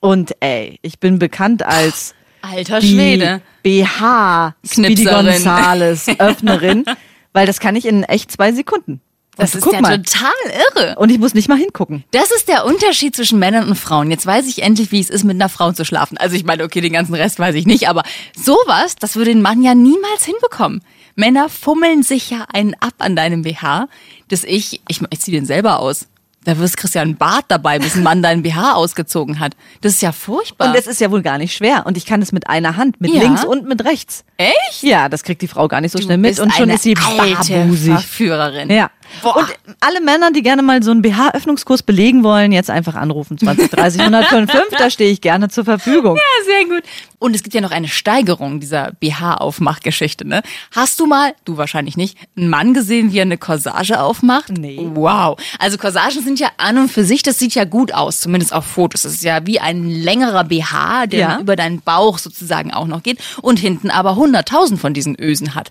Und 0.00 0.34
ey, 0.40 0.80
ich 0.82 0.98
bin 0.98 1.20
bekannt 1.20 1.64
als 1.64 2.16
Alter 2.40 2.82
Schwede. 2.82 3.42
BH 3.62 4.56
Speedy. 4.66 5.04
Gonzales 5.04 6.08
Öffnerin, 6.18 6.84
weil 7.32 7.46
das 7.46 7.60
kann 7.60 7.76
ich 7.76 7.86
in 7.86 8.02
echt 8.02 8.32
zwei 8.32 8.50
Sekunden. 8.50 9.00
Das 9.36 9.54
ist 9.54 9.64
ja 9.72 9.80
mal. 9.80 9.96
total 10.02 10.30
irre. 10.76 10.96
Und 10.98 11.10
ich 11.10 11.18
muss 11.18 11.32
nicht 11.32 11.48
mal 11.48 11.56
hingucken. 11.56 12.04
Das 12.10 12.30
ist 12.30 12.48
der 12.48 12.66
Unterschied 12.66 13.16
zwischen 13.16 13.38
Männern 13.38 13.66
und 13.68 13.76
Frauen. 13.76 14.10
Jetzt 14.10 14.26
weiß 14.26 14.46
ich 14.46 14.62
endlich, 14.62 14.92
wie 14.92 15.00
es 15.00 15.08
ist, 15.08 15.24
mit 15.24 15.36
einer 15.36 15.48
Frau 15.48 15.72
zu 15.72 15.84
schlafen. 15.86 16.18
Also 16.18 16.36
ich 16.36 16.44
meine, 16.44 16.64
okay, 16.64 16.80
den 16.82 16.92
ganzen 16.92 17.14
Rest 17.14 17.38
weiß 17.38 17.54
ich 17.54 17.64
nicht, 17.66 17.88
aber 17.88 18.02
sowas, 18.36 18.96
das 18.96 19.16
würde 19.16 19.30
ein 19.30 19.40
Mann 19.42 19.62
ja 19.62 19.74
niemals 19.74 20.24
hinbekommen. 20.24 20.82
Männer 21.14 21.48
fummeln 21.48 22.02
sich 22.02 22.30
ja 22.30 22.44
einen 22.52 22.74
ab 22.80 22.94
an 22.98 23.16
deinem 23.16 23.42
BH, 23.42 23.88
dass 24.28 24.44
ich, 24.44 24.80
ich, 24.88 25.00
ich 25.10 25.20
zieh 25.20 25.30
den 25.32 25.46
selber 25.46 25.78
aus. 25.78 26.06
Da 26.44 26.58
wirst 26.58 26.76
Christian 26.76 27.14
Bart 27.16 27.44
dabei, 27.48 27.78
bis 27.78 27.94
ein 27.94 28.02
Mann 28.02 28.20
deinen 28.20 28.42
BH 28.42 28.72
ausgezogen 28.74 29.38
hat. 29.38 29.52
Das 29.80 29.92
ist 29.92 30.02
ja 30.02 30.10
furchtbar. 30.10 30.70
Und 30.70 30.76
es 30.76 30.88
ist 30.88 31.00
ja 31.00 31.08
wohl 31.12 31.22
gar 31.22 31.38
nicht 31.38 31.54
schwer. 31.54 31.86
Und 31.86 31.96
ich 31.96 32.04
kann 32.04 32.20
es 32.20 32.32
mit 32.32 32.48
einer 32.48 32.76
Hand, 32.76 33.00
mit 33.00 33.12
Ja. 33.14 33.20
links 33.22 33.44
und 33.44 33.68
mit 33.68 33.84
rechts. 33.84 34.24
Echt? 34.38 34.82
Ja, 34.82 35.08
das 35.08 35.22
kriegt 35.22 35.40
die 35.40 35.46
Frau 35.46 35.68
gar 35.68 35.80
nicht 35.80 35.92
so 35.92 35.98
Du 35.98 36.04
schnell 36.04 36.18
mit. 36.18 36.40
Und 36.40 36.52
schon 36.52 36.68
ist 36.70 36.82
sie 36.82 36.94
barbusig. 36.94 37.92
Verführerin. 37.92 38.70
Ja. 38.70 38.90
Boah. 39.22 39.36
Und 39.36 39.46
alle 39.80 40.00
Männer, 40.00 40.30
die 40.32 40.42
gerne 40.42 40.62
mal 40.62 40.82
so 40.82 40.90
einen 40.90 41.02
BH-Öffnungskurs 41.02 41.82
belegen 41.82 42.22
wollen, 42.24 42.52
jetzt 42.52 42.70
einfach 42.70 42.94
anrufen. 42.94 43.36
20 43.38 43.70
30 43.70 44.00
155, 44.00 44.78
da 44.78 44.90
stehe 44.90 45.10
ich 45.10 45.20
gerne 45.20 45.48
zur 45.48 45.64
Verfügung. 45.64 46.16
Ja, 46.16 46.44
sehr 46.46 46.64
gut. 46.64 46.82
Und 47.18 47.36
es 47.36 47.42
gibt 47.42 47.54
ja 47.54 47.60
noch 47.60 47.70
eine 47.70 47.88
Steigerung 47.88 48.58
dieser 48.58 48.92
BH-Aufmachgeschichte, 49.00 50.26
ne? 50.26 50.42
Hast 50.72 50.98
du 51.00 51.06
mal, 51.06 51.34
du 51.44 51.56
wahrscheinlich 51.56 51.96
nicht, 51.96 52.16
einen 52.36 52.48
Mann 52.48 52.74
gesehen, 52.74 53.12
wie 53.12 53.18
er 53.18 53.22
eine 53.22 53.38
Corsage 53.38 54.00
aufmacht? 54.00 54.50
Nee. 54.50 54.78
Wow. 54.94 55.38
Also 55.58 55.78
Corsagen 55.78 56.22
sind 56.22 56.40
ja 56.40 56.48
an 56.56 56.78
und 56.78 56.90
für 56.90 57.04
sich, 57.04 57.22
das 57.22 57.38
sieht 57.38 57.54
ja 57.54 57.64
gut 57.64 57.92
aus, 57.94 58.20
zumindest 58.20 58.52
auf 58.52 58.64
Fotos. 58.66 59.02
Das 59.02 59.12
ist 59.12 59.22
ja 59.24 59.46
wie 59.46 59.60
ein 59.60 59.88
längerer 59.88 60.44
BH, 60.44 61.06
der 61.06 61.20
Ja. 61.20 61.38
über 61.40 61.56
deinen 61.56 61.80
Bauch 61.80 62.18
sozusagen 62.18 62.72
auch 62.72 62.86
noch 62.86 63.02
geht 63.02 63.18
und 63.40 63.58
hinten 63.58 63.90
aber 63.90 64.16
hunderttausend 64.16 64.80
von 64.80 64.94
diesen 64.94 65.18
Ösen 65.20 65.54
hat. 65.54 65.70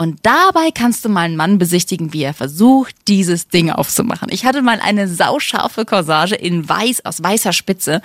Und 0.00 0.20
dabei 0.22 0.70
kannst 0.72 1.04
du 1.04 1.10
mal 1.10 1.26
einen 1.26 1.36
Mann 1.36 1.58
besichtigen, 1.58 2.14
wie 2.14 2.22
er 2.22 2.32
versucht, 2.32 2.94
dieses 3.06 3.48
Ding 3.48 3.70
aufzumachen. 3.70 4.28
Ich 4.30 4.46
hatte 4.46 4.62
mal 4.62 4.80
eine 4.80 5.06
sauscharfe 5.06 5.84
Corsage 5.84 6.34
in 6.34 6.66
weiß, 6.66 7.04
aus 7.04 7.22
weißer 7.22 7.52
Spitze. 7.52 8.00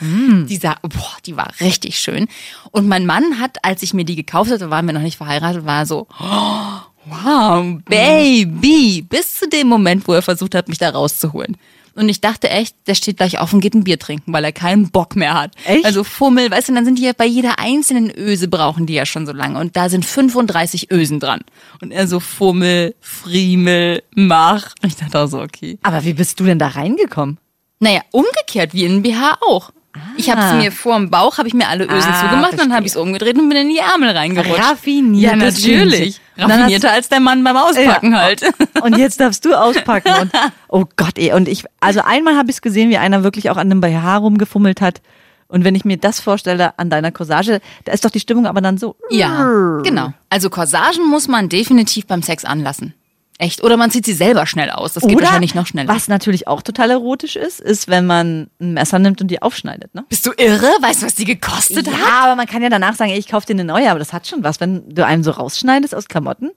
Die 0.45 0.57
sah, 0.57 0.75
boah, 0.81 1.15
die 1.25 1.37
war 1.37 1.53
richtig 1.61 1.97
schön. 1.97 2.27
Und 2.71 2.89
mein 2.89 3.05
Mann 3.05 3.39
hat, 3.39 3.63
als 3.63 3.81
ich 3.81 3.93
mir 3.93 4.03
die 4.03 4.17
gekauft 4.17 4.51
hatte, 4.51 4.69
waren 4.69 4.85
wir 4.85 4.91
noch 4.91 4.99
nicht 4.99 5.15
verheiratet, 5.15 5.65
war 5.65 5.85
so, 5.85 6.05
oh, 6.19 6.81
wow, 7.05 7.77
Baby, 7.85 9.01
bis 9.01 9.35
zu 9.35 9.47
dem 9.47 9.67
Moment, 9.69 10.05
wo 10.05 10.11
er 10.11 10.21
versucht 10.21 10.53
hat, 10.53 10.67
mich 10.67 10.79
da 10.79 10.89
rauszuholen. 10.89 11.55
Und 11.95 12.09
ich 12.09 12.19
dachte 12.19 12.49
echt, 12.49 12.75
der 12.87 12.95
steht 12.95 13.17
gleich 13.17 13.39
auf 13.39 13.53
und 13.53 13.61
geht 13.61 13.73
ein 13.73 13.85
Bier 13.85 13.97
trinken, 13.97 14.33
weil 14.33 14.43
er 14.43 14.51
keinen 14.51 14.91
Bock 14.91 15.15
mehr 15.15 15.33
hat. 15.33 15.51
Echt? 15.63 15.85
Also 15.85 16.03
Fummel, 16.03 16.51
weißt 16.51 16.67
du, 16.67 16.73
dann 16.73 16.83
sind 16.83 16.99
die 16.99 17.03
ja 17.03 17.13
bei 17.17 17.25
jeder 17.25 17.57
einzelnen 17.57 18.11
Öse 18.15 18.49
brauchen 18.49 18.85
die 18.85 18.93
ja 18.93 19.05
schon 19.05 19.25
so 19.25 19.31
lange. 19.31 19.59
Und 19.59 19.77
da 19.77 19.87
sind 19.87 20.05
35 20.05 20.91
Ösen 20.91 21.21
dran. 21.21 21.39
Und 21.81 21.91
er 21.91 22.07
so 22.07 22.19
Fummel, 22.19 22.95
Friemel, 22.99 24.03
Mach. 24.13 24.73
Und 24.83 24.89
ich 24.89 24.97
dachte 24.97 25.19
auch 25.19 25.27
so, 25.27 25.41
okay. 25.41 25.79
Aber 25.83 26.03
wie 26.03 26.13
bist 26.13 26.39
du 26.39 26.43
denn 26.43 26.59
da 26.59 26.67
reingekommen? 26.67 27.37
Naja, 27.79 28.01
umgekehrt 28.11 28.73
wie 28.73 28.83
in 28.83 29.01
BH 29.01 29.37
auch. 29.47 29.71
Ich 30.17 30.29
habe 30.29 30.41
es 30.41 30.63
mir 30.63 30.71
vor 30.71 30.95
dem 30.97 31.09
Bauch, 31.09 31.37
habe 31.37 31.47
ich 31.47 31.53
mir 31.53 31.67
alle 31.67 31.85
Ösen 31.85 32.11
Ah, 32.11 32.21
zugemacht, 32.21 32.51
dann 32.53 32.57
verstehe. 32.57 32.75
habe 32.75 32.85
ich 32.85 32.91
es 32.91 32.95
umgedreht 32.97 33.37
und 33.37 33.49
bin 33.49 33.57
in 33.57 33.69
die 33.69 33.77
Ärmel 33.79 34.09
reingerutscht. 34.09 34.59
Raffiniert. 34.59 35.31
Ja, 35.31 35.35
natürlich. 35.37 36.19
Raffinierter 36.37 36.91
als 36.91 37.09
der 37.09 37.19
Mann 37.19 37.43
beim 37.43 37.55
Auspacken 37.57 38.11
Ja. 38.11 38.19
halt. 38.19 38.41
Und 38.83 38.97
jetzt 38.97 39.19
darfst 39.21 39.45
du 39.45 39.53
auspacken. 39.53 40.11
Und, 40.21 40.31
oh 40.67 40.85
Gott, 40.97 41.17
ey. 41.17 41.31
Und 41.33 41.47
ich, 41.47 41.63
also 41.79 42.01
einmal 42.01 42.35
habe 42.35 42.49
ich 42.49 42.57
es 42.57 42.61
gesehen, 42.61 42.89
wie 42.89 42.97
einer 42.97 43.23
wirklich 43.23 43.49
auch 43.49 43.57
an 43.57 43.71
einem 43.71 43.79
BH 43.81 44.17
rumgefummelt 44.17 44.81
hat. 44.81 45.01
Und 45.47 45.63
wenn 45.63 45.75
ich 45.75 45.85
mir 45.85 45.97
das 45.97 46.19
vorstelle 46.19 46.77
an 46.77 46.89
deiner 46.89 47.11
Corsage, 47.11 47.61
da 47.85 47.91
ist 47.93 48.03
doch 48.03 48.09
die 48.11 48.19
Stimmung 48.19 48.47
aber 48.47 48.59
dann 48.61 48.77
so. 48.77 48.95
Ja, 49.09 49.79
genau. 49.83 50.11
Also 50.29 50.49
Corsagen 50.49 51.07
muss 51.09 51.27
man 51.29 51.47
definitiv 51.49 52.07
beim 52.07 52.21
Sex 52.23 52.43
anlassen. 52.43 52.93
Echt. 53.37 53.63
Oder 53.63 53.75
man 53.75 53.91
zieht 53.91 54.05
sie 54.05 54.13
selber 54.13 54.45
schnell 54.45 54.69
aus. 54.69 54.93
Das 54.93 55.03
geht 55.03 55.15
Oder 55.15 55.25
wahrscheinlich 55.25 55.55
noch 55.55 55.67
schneller. 55.67 55.93
was 55.93 56.07
natürlich 56.07 56.47
auch 56.47 56.61
total 56.61 56.91
erotisch 56.91 57.35
ist, 57.35 57.59
ist, 57.59 57.87
wenn 57.89 58.05
man 58.05 58.47
ein 58.61 58.73
Messer 58.73 58.97
nimmt 58.99 59.19
und 59.21 59.27
die 59.27 59.41
aufschneidet. 59.41 59.93
Ne? 59.93 60.05
Bist 60.07 60.25
du 60.25 60.31
irre? 60.37 60.67
Weißt 60.81 61.01
du, 61.01 61.05
was 61.05 61.15
die 61.15 61.25
gekostet 61.25 61.85
Ja, 61.87 61.93
hat? 61.93 62.23
aber 62.23 62.35
man 62.37 62.45
kann 62.47 62.61
ja 62.61 62.69
danach 62.69 62.95
sagen, 62.95 63.11
ey, 63.11 63.19
ich 63.19 63.27
kaufe 63.27 63.45
dir 63.45 63.53
eine 63.53 63.65
neue, 63.65 63.89
aber 63.89 63.99
das 63.99 64.13
hat 64.13 64.25
schon 64.27 64.43
was, 64.43 64.59
wenn 64.61 64.93
du 64.93 65.05
einem 65.05 65.23
so 65.23 65.31
rausschneidest 65.31 65.93
aus 65.93 66.07
Klamotten. 66.07 66.51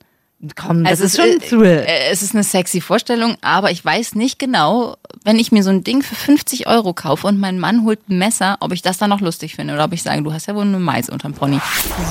Komm, 0.54 0.84
das 0.84 0.92
Also 1.02 1.04
ist 1.06 1.16
schon 1.16 1.24
ein 1.30 1.40
äh, 1.40 1.48
Thrill. 1.48 1.84
äh, 1.84 2.10
Es 2.12 2.22
ist 2.22 2.32
eine 2.32 2.44
sexy 2.44 2.80
Vorstellung, 2.80 3.36
aber 3.40 3.72
ich 3.72 3.84
weiß 3.84 4.14
nicht 4.14 4.38
genau, 4.38 4.94
wenn 5.24 5.36
ich 5.40 5.50
mir 5.50 5.64
so 5.64 5.70
ein 5.70 5.82
Ding 5.82 6.00
für 6.04 6.14
50 6.14 6.68
Euro 6.68 6.94
kaufe 6.94 7.26
und 7.26 7.40
mein 7.40 7.58
Mann 7.58 7.82
holt 7.84 8.08
ein 8.08 8.18
Messer, 8.18 8.56
ob 8.60 8.70
ich 8.70 8.80
das 8.82 8.98
dann 8.98 9.10
noch 9.10 9.20
lustig 9.20 9.56
finde 9.56 9.74
oder 9.74 9.82
ob 9.86 9.92
ich 9.92 10.04
sage, 10.04 10.22
du 10.22 10.32
hast 10.32 10.46
ja 10.46 10.54
wohl 10.54 10.62
eine 10.62 10.78
Mais 10.78 11.08
unterm 11.10 11.32
Pony. 11.34 11.58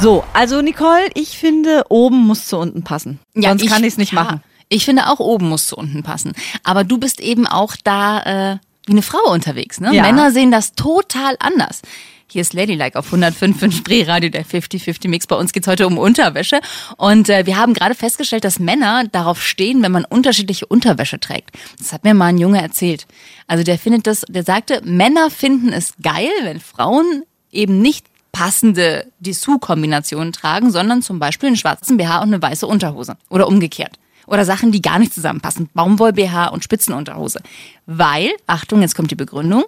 So, 0.01 0.25
also 0.33 0.61
Nicole, 0.61 1.07
ich 1.13 1.37
finde, 1.37 1.85
oben 1.87 2.17
muss 2.27 2.47
zu 2.47 2.57
unten 2.57 2.83
passen. 2.83 3.19
Sonst 3.33 3.65
kann 3.69 3.83
ich 3.85 3.93
es 3.93 3.97
nicht 3.97 4.11
ja, 4.11 4.21
machen. 4.23 4.43
Ich 4.69 4.85
finde 4.85 5.07
auch 5.09 5.19
oben 5.19 5.49
muss 5.49 5.67
zu 5.67 5.77
unten 5.77 6.03
passen. 6.03 6.33
Aber 6.63 6.83
du 6.83 6.97
bist 6.97 7.19
eben 7.19 7.47
auch 7.47 7.75
da 7.83 8.53
äh, 8.53 8.57
wie 8.85 8.93
eine 8.93 9.01
Frau 9.01 9.31
unterwegs. 9.31 9.79
Ne? 9.79 9.93
Ja. 9.93 10.01
Männer 10.01 10.31
sehen 10.31 10.51
das 10.51 10.73
total 10.73 11.35
anders. 11.39 11.81
Hier 12.29 12.41
ist 12.41 12.53
Ladylike 12.53 12.99
auf 12.99 13.13
105.5 13.13 13.71
Spreeradio, 13.71 14.29
der 14.29 14.45
50-50 14.45 15.07
Mix. 15.07 15.27
Bei 15.27 15.37
uns 15.37 15.53
geht's 15.53 15.67
heute 15.67 15.87
um 15.87 15.97
Unterwäsche. 15.97 16.59
Und 16.97 17.29
äh, 17.29 17.45
wir 17.45 17.55
haben 17.55 17.73
gerade 17.73 17.95
festgestellt, 17.95 18.43
dass 18.43 18.59
Männer 18.59 19.05
darauf 19.09 19.41
stehen, 19.41 19.81
wenn 19.81 19.93
man 19.93 20.03
unterschiedliche 20.03 20.65
Unterwäsche 20.65 21.21
trägt. 21.21 21.51
Das 21.77 21.93
hat 21.93 22.03
mir 22.03 22.13
mal 22.13 22.25
ein 22.25 22.37
Junge 22.37 22.61
erzählt. 22.61 23.07
Also 23.47 23.63
der 23.63 23.79
findet 23.79 24.07
das, 24.07 24.25
der 24.27 24.43
sagte, 24.43 24.81
Männer 24.83 25.29
finden 25.29 25.71
es 25.71 25.93
geil, 26.03 26.29
wenn 26.43 26.59
Frauen 26.59 27.23
eben 27.49 27.81
nicht 27.81 28.05
passende 28.33 29.07
Dessous-Kombinationen 29.19 30.33
tragen, 30.33 30.69
sondern 30.69 31.01
zum 31.01 31.19
Beispiel 31.19 31.47
einen 31.47 31.55
schwarzen 31.55 31.95
BH 31.95 32.19
und 32.19 32.33
eine 32.33 32.41
weiße 32.41 32.67
Unterhose. 32.67 33.15
Oder 33.29 33.47
umgekehrt. 33.47 33.97
Oder 34.27 34.45
Sachen, 34.45 34.71
die 34.71 34.81
gar 34.81 34.99
nicht 34.99 35.13
zusammenpassen. 35.13 35.69
Baumwoll-BH 35.73 36.49
und 36.49 36.63
Spitzenunterhose. 36.63 37.39
Weil, 37.85 38.31
Achtung, 38.45 38.81
jetzt 38.81 38.95
kommt 38.95 39.09
die 39.09 39.15
Begründung, 39.15 39.63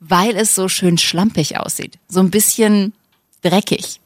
weil 0.00 0.34
es 0.34 0.54
so 0.54 0.68
schön 0.68 0.98
schlampig 0.98 1.58
aussieht. 1.58 1.98
So 2.08 2.20
ein 2.20 2.30
bisschen 2.30 2.94
dreckig. 3.42 4.00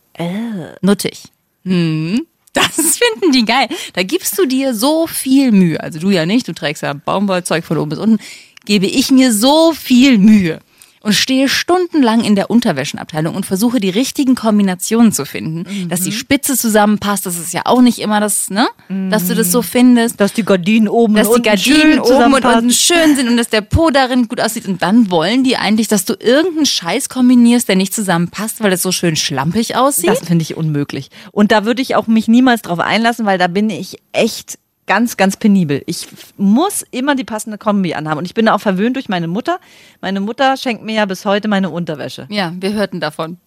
Nuttig. 0.82 1.22
Hm. 1.64 2.26
Das 2.52 2.74
finden 2.98 3.32
die 3.32 3.44
geil. 3.44 3.68
Da 3.94 4.02
gibst 4.02 4.38
du 4.38 4.46
dir 4.46 4.74
so 4.74 5.06
viel 5.06 5.52
Mühe. 5.52 5.80
Also 5.80 6.00
du 6.00 6.10
ja 6.10 6.26
nicht, 6.26 6.48
du 6.48 6.52
trägst 6.52 6.82
ja 6.82 6.92
Baumwollzeug 6.92 7.64
von 7.64 7.78
oben 7.78 7.90
bis 7.90 7.98
unten. 7.98 8.18
Gebe 8.64 8.86
ich 8.86 9.10
mir 9.10 9.32
so 9.32 9.72
viel 9.72 10.18
Mühe 10.18 10.60
und 11.06 11.12
stehe 11.12 11.48
stundenlang 11.48 12.24
in 12.24 12.34
der 12.34 12.50
Unterwäschenabteilung 12.50 13.36
und 13.36 13.46
versuche 13.46 13.78
die 13.78 13.90
richtigen 13.90 14.34
Kombinationen 14.34 15.12
zu 15.12 15.24
finden, 15.24 15.88
dass 15.88 16.00
die 16.00 16.10
Spitze 16.10 16.56
zusammenpasst. 16.56 17.24
Das 17.26 17.38
ist 17.38 17.52
ja 17.52 17.62
auch 17.64 17.80
nicht 17.80 18.00
immer 18.00 18.18
das, 18.18 18.50
ne? 18.50 18.66
Dass 18.88 19.28
du 19.28 19.36
das 19.36 19.52
so 19.52 19.62
findest. 19.62 20.20
Dass 20.20 20.32
die 20.32 20.44
Gardinen 20.44 20.88
oben 20.88 21.14
Dass 21.14 21.28
und 21.28 21.46
die 21.46 21.50
unten 21.50 21.62
Gardinen 21.64 21.92
schön 21.92 22.00
oben 22.00 22.34
und 22.34 22.44
unten 22.44 22.70
schön 22.70 23.14
sind 23.14 23.28
und 23.28 23.36
dass 23.36 23.48
der 23.48 23.60
Po 23.60 23.90
darin 23.90 24.26
gut 24.26 24.40
aussieht. 24.40 24.66
Und 24.66 24.82
dann 24.82 25.08
wollen 25.10 25.44
die 25.44 25.56
eigentlich, 25.56 25.86
dass 25.86 26.04
du 26.04 26.14
irgendeinen 26.14 26.66
Scheiß 26.66 27.08
kombinierst, 27.08 27.68
der 27.68 27.76
nicht 27.76 27.94
zusammenpasst, 27.94 28.60
weil 28.60 28.72
es 28.72 28.82
so 28.82 28.90
schön 28.90 29.14
schlampig 29.14 29.76
aussieht. 29.76 30.10
Das 30.10 30.26
finde 30.26 30.42
ich 30.42 30.56
unmöglich. 30.56 31.10
Und 31.30 31.52
da 31.52 31.64
würde 31.64 31.82
ich 31.82 31.94
auch 31.94 32.08
mich 32.08 32.26
niemals 32.26 32.62
drauf 32.62 32.80
einlassen, 32.80 33.26
weil 33.26 33.38
da 33.38 33.46
bin 33.46 33.70
ich 33.70 33.98
echt 34.12 34.58
ganz, 34.86 35.16
ganz 35.16 35.36
penibel. 35.36 35.82
Ich 35.86 36.06
muss 36.36 36.84
immer 36.90 37.14
die 37.14 37.24
passende 37.24 37.58
Kombi 37.58 37.94
anhaben. 37.94 38.18
Und 38.18 38.24
ich 38.24 38.34
bin 38.34 38.48
auch 38.48 38.60
verwöhnt 38.60 38.96
durch 38.96 39.08
meine 39.08 39.26
Mutter. 39.28 39.58
Meine 40.00 40.20
Mutter 40.20 40.56
schenkt 40.56 40.84
mir 40.84 40.94
ja 40.94 41.04
bis 41.06 41.24
heute 41.24 41.48
meine 41.48 41.70
Unterwäsche. 41.70 42.26
ja, 42.30 42.52
wir 42.58 42.72
hörten 42.72 43.00
davon. 43.00 43.38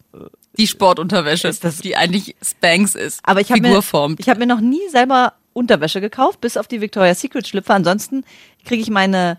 Die 0.58 0.68
Sportunterwäsche, 0.68 1.48
Ist 1.48 1.64
das- 1.64 1.78
die 1.78 1.96
eigentlich 1.96 2.36
Spanks 2.44 2.96
ist. 2.96 3.22
Aber 3.24 3.40
ich 3.42 3.52
habe 3.52 3.62
mir, 3.62 3.80
ich 4.18 4.28
hab 4.30 4.38
mir 4.40 4.48
noch 4.48 4.60
nie 4.60 4.82
selber 4.92 5.34
Unterwäsche 5.54 6.02
gekauft, 6.02 6.42
bis 6.42 6.58
auf 6.58 6.68
die 6.68 6.82
Victoria's 6.82 7.22
Secret 7.22 7.48
Schlüpfer. 7.48 7.76
Ansonsten 7.76 8.24
kriege 8.66 8.82
ich 8.82 8.90
meine 8.90 9.38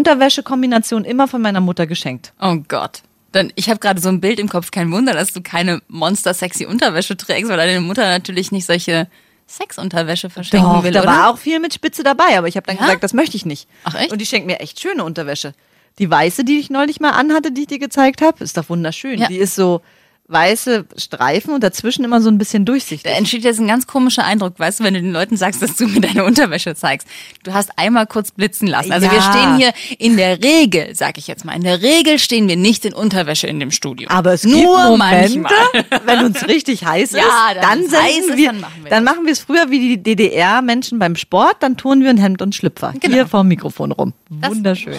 Unterwäsche-Kombination 0.00 1.04
immer 1.04 1.28
von 1.28 1.42
meiner 1.42 1.60
Mutter 1.60 1.86
geschenkt. 1.86 2.32
Oh 2.40 2.56
Gott. 2.68 3.02
Dann, 3.32 3.52
ich 3.54 3.68
habe 3.68 3.78
gerade 3.78 4.00
so 4.00 4.08
ein 4.08 4.20
Bild 4.20 4.40
im 4.40 4.48
Kopf. 4.48 4.70
Kein 4.70 4.90
Wunder, 4.90 5.12
dass 5.12 5.32
du 5.32 5.40
keine 5.40 5.82
monster-sexy 5.88 6.66
Unterwäsche 6.66 7.16
trägst, 7.16 7.48
weil 7.48 7.56
deine 7.58 7.80
Mutter 7.80 8.02
natürlich 8.08 8.50
nicht 8.50 8.66
solche 8.66 9.06
Sexunterwäsche 9.50 10.30
verschenken 10.30 10.70
Doch, 10.70 10.84
will, 10.84 10.92
da 10.92 11.00
oder? 11.02 11.08
war 11.10 11.30
auch 11.30 11.38
viel 11.38 11.58
mit 11.60 11.74
Spitze 11.74 12.02
dabei, 12.02 12.38
aber 12.38 12.46
ich 12.48 12.56
habe 12.56 12.66
dann 12.66 12.76
Ja? 12.76 12.82
gesagt, 12.82 13.02
das 13.02 13.12
möchte 13.14 13.36
ich 13.36 13.44
nicht. 13.44 13.68
Ach, 13.84 13.94
echt? 13.94 14.12
Und 14.12 14.20
die 14.20 14.26
schenkt 14.26 14.46
mir 14.46 14.60
echt 14.60 14.80
schöne 14.80 15.02
Unterwäsche. 15.04 15.54
Die 15.98 16.08
weiße, 16.10 16.44
die 16.44 16.58
ich 16.58 16.70
neulich 16.70 17.00
mal 17.00 17.10
anhatte, 17.10 17.50
die 17.52 17.62
ich 17.62 17.66
dir 17.66 17.78
gezeigt 17.80 18.22
habe, 18.22 18.42
ist 18.44 18.56
doch 18.56 18.68
wunderschön. 18.68 19.18
Ja. 19.18 19.26
Die 19.28 19.36
ist 19.38 19.54
so 19.56 19.82
weiße 20.30 20.86
Streifen 20.96 21.54
und 21.54 21.62
dazwischen 21.64 22.04
immer 22.04 22.20
so 22.20 22.28
ein 22.30 22.38
bisschen 22.38 22.64
Da 22.64 22.72
durchsichtig. 22.72 23.12
entsteht 23.12 23.44
jetzt 23.44 23.58
ein 23.60 23.66
ganz 23.68 23.86
komischer 23.86 24.24
Eindruck, 24.24 24.58
weißt 24.58 24.80
du, 24.80 24.84
wenn 24.84 24.94
du 24.94 25.02
den 25.02 25.12
Leuten 25.12 25.36
sagst, 25.36 25.60
dass 25.62 25.76
du 25.76 25.86
mir 25.88 26.00
deine 26.00 26.24
Unterwäsche 26.24 26.74
zeigst. 26.74 27.06
Du 27.42 27.52
hast 27.52 27.70
einmal 27.76 28.06
kurz 28.06 28.30
blitzen 28.30 28.68
lassen. 28.68 28.92
Also 28.92 29.10
wir 29.10 29.18
Ja. 29.18 29.32
stehen 29.32 29.56
hier 29.56 29.72
in 29.98 30.16
der 30.16 30.42
Regel, 30.42 30.94
sag 30.94 31.18
ich 31.18 31.26
jetzt 31.26 31.44
mal, 31.44 31.54
in 31.54 31.62
der 31.64 31.82
Regel 31.82 32.18
stehen 32.18 32.48
wir 32.48 32.56
nicht 32.56 32.84
in 32.84 32.92
Unterwäsche 32.94 33.46
in 33.46 33.58
dem 33.60 33.70
Studio. 33.70 34.08
Aber 34.10 34.32
es 34.32 34.44
Nur 34.44 34.54
gibt 34.54 34.68
Momente, 34.88 35.38
manchmal. 35.38 36.00
wenn 36.06 36.24
uns 36.24 36.46
richtig 36.46 36.84
heiß 36.84 37.10
ist, 37.14 37.16
Ja, 37.18 37.54
dann 37.60 37.82
dann, 37.90 38.02
heiß 38.02 38.18
ist, 38.28 38.36
wir, 38.36 38.46
dann 38.52 38.60
machen 38.60 38.72
wir 38.84 38.90
dann 38.90 39.04
das. 39.04 39.14
machen 39.14 39.26
wir 39.26 39.32
es 39.32 39.40
früher 39.40 39.70
wie 39.70 39.78
die 39.80 40.02
DDR-Menschen 40.02 40.98
beim 40.98 41.16
Sport, 41.16 41.56
dann 41.60 41.76
tun 41.76 42.02
wir 42.02 42.10
ein 42.10 42.18
Hemd 42.18 42.40
und 42.42 42.54
Schlüpfer. 42.54 42.94
Genau. 43.00 43.14
Hier 43.14 43.26
vorm 43.26 43.48
Mikrofon 43.48 43.92
rum. 43.92 44.12
Das- 44.30 44.50
Wunderschön. 44.50 44.96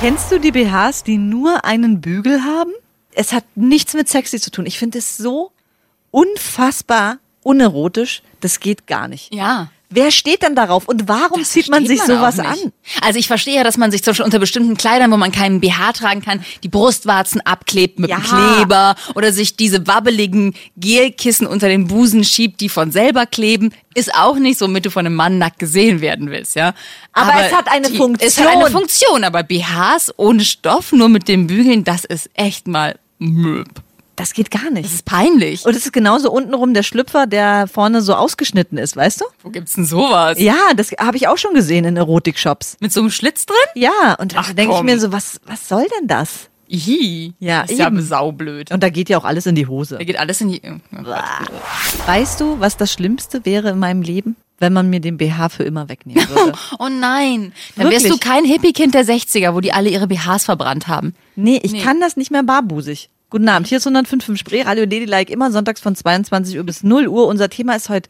Kennst 0.00 0.30
du 0.32 0.38
die 0.38 0.50
BHs, 0.52 1.04
die 1.04 1.18
nur 1.18 1.64
einen 1.64 2.00
Bügel 2.00 2.42
haben? 2.44 2.72
Es 3.14 3.32
hat 3.32 3.44
nichts 3.54 3.94
mit 3.94 4.08
sexy 4.08 4.40
zu 4.40 4.50
tun. 4.50 4.66
Ich 4.66 4.78
finde 4.78 4.98
es 4.98 5.16
so 5.16 5.52
unfassbar 6.10 7.18
unerotisch, 7.42 8.22
das 8.40 8.60
geht 8.60 8.86
gar 8.86 9.08
nicht. 9.08 9.32
Ja. 9.34 9.70
Wer 9.94 10.10
steht 10.10 10.42
denn 10.42 10.54
darauf 10.54 10.88
und 10.88 11.06
warum 11.06 11.40
Das 11.40 11.50
zieht 11.50 11.68
man 11.68 11.86
sich 11.86 12.00
sowas 12.02 12.40
auch 12.40 12.44
an? 12.44 12.72
Also 13.02 13.18
ich 13.18 13.26
verstehe 13.26 13.56
ja, 13.56 13.64
dass 13.64 13.76
man 13.76 13.90
sich 13.90 14.02
zum 14.02 14.12
Beispiel 14.12 14.24
unter 14.24 14.38
bestimmten 14.38 14.74
Kleidern, 14.74 15.12
wo 15.12 15.18
man 15.18 15.32
keinen 15.32 15.60
BH 15.60 15.92
tragen 15.92 16.22
kann, 16.22 16.42
die 16.62 16.68
Brustwarzen 16.68 17.42
abklebt 17.42 17.98
mit 17.98 18.08
Ja. 18.08 18.18
Kleber 18.18 18.94
oder 19.14 19.34
sich 19.34 19.54
diese 19.56 19.86
wabbeligen 19.86 20.54
Gelkissen 20.78 21.46
unter 21.46 21.68
den 21.68 21.88
Busen 21.88 22.24
schiebt, 22.24 22.62
die 22.62 22.70
von 22.70 22.90
selber 22.90 23.26
kleben, 23.26 23.74
ist 23.94 24.14
auch 24.14 24.36
nicht 24.36 24.58
so, 24.58 24.66
damit 24.66 24.86
du 24.86 24.90
von 24.90 25.04
einem 25.04 25.14
Mann 25.14 25.36
nackt 25.36 25.58
gesehen 25.58 26.00
werden 26.00 26.30
willst, 26.30 26.56
ja. 26.56 26.72
Aber 27.12 27.44
es 27.44 27.52
hat 27.52 27.68
eine 27.70 27.90
die, 27.90 27.96
Funktion. 27.98 28.28
Es 28.28 28.40
hat 28.40 28.46
eine 28.46 28.70
Funktion, 28.70 29.24
aber 29.24 29.42
BHs 29.42 30.14
ohne 30.16 30.46
Stoff, 30.46 30.92
nur 30.92 31.10
mit 31.10 31.28
dem 31.28 31.46
Bügeln, 31.46 31.84
das 31.84 32.06
ist 32.06 32.30
echt 32.32 32.66
mal 32.66 32.98
möb. 33.22 33.68
Das 34.16 34.34
geht 34.34 34.50
gar 34.50 34.70
nicht. 34.70 34.84
Das 34.84 34.92
ist 34.92 35.04
peinlich. 35.04 35.64
Und 35.64 35.74
es 35.74 35.86
ist 35.86 35.92
genauso 35.92 36.30
untenrum 36.30 36.74
der 36.74 36.82
Schlüpfer, 36.82 37.26
der 37.26 37.66
vorne 37.66 38.02
so 38.02 38.14
ausgeschnitten 38.14 38.76
ist, 38.76 38.94
weißt 38.94 39.22
du? 39.22 39.24
Wo 39.42 39.48
gibt's 39.48 39.72
denn 39.72 39.86
sowas? 39.86 40.38
Ja, 40.38 40.74
das 40.76 40.92
habe 41.00 41.16
ich 41.16 41.28
auch 41.28 41.38
schon 41.38 41.54
gesehen 41.54 41.86
in 41.86 41.96
Erotik-Shops. 41.96 42.76
Mit 42.80 42.92
so 42.92 43.00
einem 43.00 43.10
Schlitz 43.10 43.46
drin? 43.46 43.56
Ja, 43.74 44.14
und 44.18 44.36
da 44.36 44.42
denke 44.52 44.74
ich 44.76 44.82
mir 44.82 45.00
so, 45.00 45.12
was, 45.12 45.40
was 45.46 45.66
soll 45.66 45.86
denn 45.98 46.08
das? 46.08 46.50
Ihi. 46.72 47.34
Ja, 47.38 47.62
ist 47.62 47.78
ja 47.78 47.86
eben. 47.88 48.02
saublöd. 48.02 48.70
Und 48.72 48.82
da 48.82 48.88
geht 48.88 49.08
ja 49.08 49.18
auch 49.18 49.24
alles 49.24 49.46
in 49.46 49.54
die 49.54 49.66
Hose. 49.66 49.98
Da 49.98 50.04
geht 50.04 50.18
alles 50.18 50.40
in 50.40 50.48
die. 50.48 50.62
Weißt 52.06 52.40
du, 52.40 52.58
was 52.60 52.76
das 52.76 52.92
Schlimmste 52.92 53.44
wäre 53.44 53.70
in 53.70 53.78
meinem 53.78 54.02
Leben? 54.02 54.36
Wenn 54.58 54.72
man 54.72 54.90
mir 54.90 55.00
den 55.00 55.16
BH 55.16 55.48
für 55.48 55.64
immer 55.64 55.88
wegnehmen 55.88 56.28
würde. 56.28 56.52
Oh 56.78 56.88
nein, 56.88 57.52
dann 57.76 57.90
wärst 57.90 58.04
Wirklich? 58.04 58.20
du 58.20 58.28
kein 58.28 58.44
Hippie-Kind 58.44 58.94
der 58.94 59.04
60er, 59.04 59.54
wo 59.54 59.60
die 59.60 59.72
alle 59.72 59.88
ihre 59.90 60.06
BHs 60.06 60.44
verbrannt 60.44 60.86
haben. 60.88 61.14
Nee, 61.34 61.60
ich 61.62 61.72
Nee. 61.72 61.80
kann 61.82 62.00
das 62.00 62.16
nicht 62.16 62.30
mehr 62.30 62.42
barbusig. 62.44 63.08
Guten 63.30 63.48
Abend, 63.48 63.66
hier 63.66 63.78
ist 63.78 63.86
105.5 63.86 64.36
Spree, 64.36 64.62
Radio 64.62 64.84
Ladylike, 64.84 65.32
immer 65.32 65.50
sonntags 65.50 65.80
von 65.80 65.96
22 65.96 66.58
Uhr 66.58 66.64
bis 66.64 66.82
0 66.84 67.08
Uhr. 67.08 67.26
Unser 67.26 67.48
Thema 67.50 67.74
ist 67.74 67.88
heute 67.88 68.08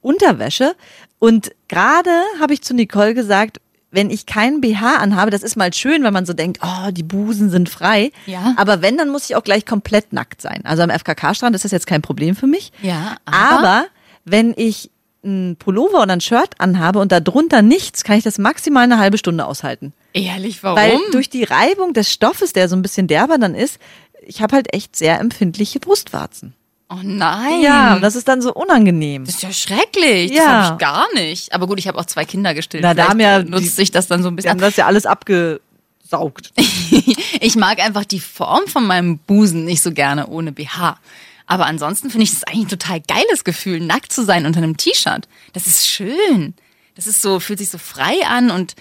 Unterwäsche. 0.00 0.74
Und 1.18 1.50
gerade 1.68 2.10
habe 2.40 2.54
ich 2.54 2.62
zu 2.62 2.72
Nicole 2.74 3.14
gesagt, 3.14 3.60
wenn 3.90 4.10
ich 4.10 4.26
keinen 4.26 4.60
BH 4.60 4.96
anhabe, 4.96 5.30
das 5.30 5.42
ist 5.42 5.56
mal 5.56 5.72
schön, 5.74 6.02
wenn 6.04 6.12
man 6.12 6.26
so 6.26 6.32
denkt, 6.32 6.60
oh, 6.62 6.90
die 6.92 7.02
Busen 7.02 7.50
sind 7.50 7.68
frei. 7.68 8.12
Ja. 8.26 8.54
Aber 8.56 8.82
wenn, 8.82 8.96
dann 8.96 9.08
muss 9.08 9.28
ich 9.28 9.36
auch 9.36 9.42
gleich 9.44 9.66
komplett 9.66 10.12
nackt 10.12 10.40
sein. 10.40 10.60
Also 10.64 10.82
am 10.82 10.90
FKK-Strand 10.90 11.54
ist 11.56 11.64
das 11.64 11.72
jetzt 11.72 11.86
kein 11.86 12.02
Problem 12.02 12.36
für 12.36 12.46
mich. 12.46 12.72
Ja, 12.82 13.16
aber, 13.24 13.58
aber- 13.58 13.86
wenn 14.24 14.54
ich 14.56 14.90
ein 15.24 15.56
Pullover 15.58 16.02
oder 16.02 16.12
ein 16.14 16.20
Shirt 16.20 16.54
anhabe 16.58 16.98
und 16.98 17.12
darunter 17.12 17.62
nichts, 17.62 18.04
kann 18.04 18.16
ich 18.16 18.24
das 18.24 18.38
maximal 18.38 18.84
eine 18.84 18.98
halbe 18.98 19.18
Stunde 19.18 19.44
aushalten. 19.44 19.92
Ehrlich, 20.14 20.62
warum? 20.62 20.78
Weil 20.78 20.98
durch 21.12 21.28
die 21.28 21.44
Reibung 21.44 21.92
des 21.92 22.10
Stoffes, 22.10 22.52
der 22.52 22.68
so 22.68 22.76
ein 22.76 22.82
bisschen 22.82 23.06
derber 23.06 23.36
dann 23.38 23.54
ist, 23.54 23.78
ich 24.26 24.40
habe 24.40 24.56
halt 24.56 24.72
echt 24.74 24.96
sehr 24.96 25.18
empfindliche 25.20 25.80
Brustwarzen. 25.80 26.54
Oh 26.90 26.98
nein. 27.02 27.60
Ja, 27.62 27.98
das 27.98 28.14
ist 28.16 28.28
dann 28.28 28.42
so 28.42 28.52
unangenehm. 28.52 29.24
das 29.24 29.36
ist 29.36 29.42
ja 29.42 29.52
schrecklich. 29.52 30.30
Das 30.30 30.38
Ja. 30.38 30.46
habe 30.64 30.74
ich 30.74 30.78
gar 30.80 31.06
nicht. 31.14 31.52
Aber 31.54 31.66
gut, 31.66 31.78
ich 31.78 31.88
habe 31.88 31.98
auch 31.98 32.04
zwei 32.06 32.24
Kinder 32.24 32.52
gestillt. 32.54 32.82
Na, 32.82 32.94
da 32.94 33.08
haben 33.08 33.20
ja 33.20 33.42
nutzt 33.42 33.64
die- 33.64 33.68
sich 33.68 33.90
das 33.90 34.06
dann 34.08 34.22
so 34.22 34.28
ein 34.28 34.36
Wir 34.36 34.50
haben 34.50 34.58
bisschen. 34.58 34.70
das 34.70 34.76
ja 34.76 34.86
alles 34.86 35.06
abgesaugt. 35.06 36.52
ich 37.40 37.56
mag 37.56 37.78
einfach 37.80 38.04
die 38.04 38.20
Form 38.20 38.66
von 38.66 38.86
meinem 38.86 39.18
Busen 39.18 39.64
nicht 39.64 39.82
so 39.82 39.92
gerne 39.92 40.26
ohne 40.26 40.52
BH. 40.52 40.98
Aber 41.46 41.66
ansonsten 41.66 42.10
finde 42.10 42.24
ich 42.24 42.30
das 42.30 42.44
eigentlich 42.44 42.66
ein 42.66 42.68
total 42.78 43.00
geiles 43.00 43.42
Gefühl, 43.44 43.80
nackt 43.80 44.12
zu 44.12 44.24
sein 44.24 44.46
unter 44.46 44.58
einem 44.58 44.76
T-Shirt. 44.76 45.26
Das 45.52 45.66
ist 45.66 45.88
schön. 45.88 46.54
Das 46.94 47.06
ist 47.06 47.22
so, 47.22 47.40
fühlt 47.40 47.58
sich 47.58 47.70
so 47.70 47.78
frei 47.78 48.14
an 48.28 48.50
und 48.50 48.74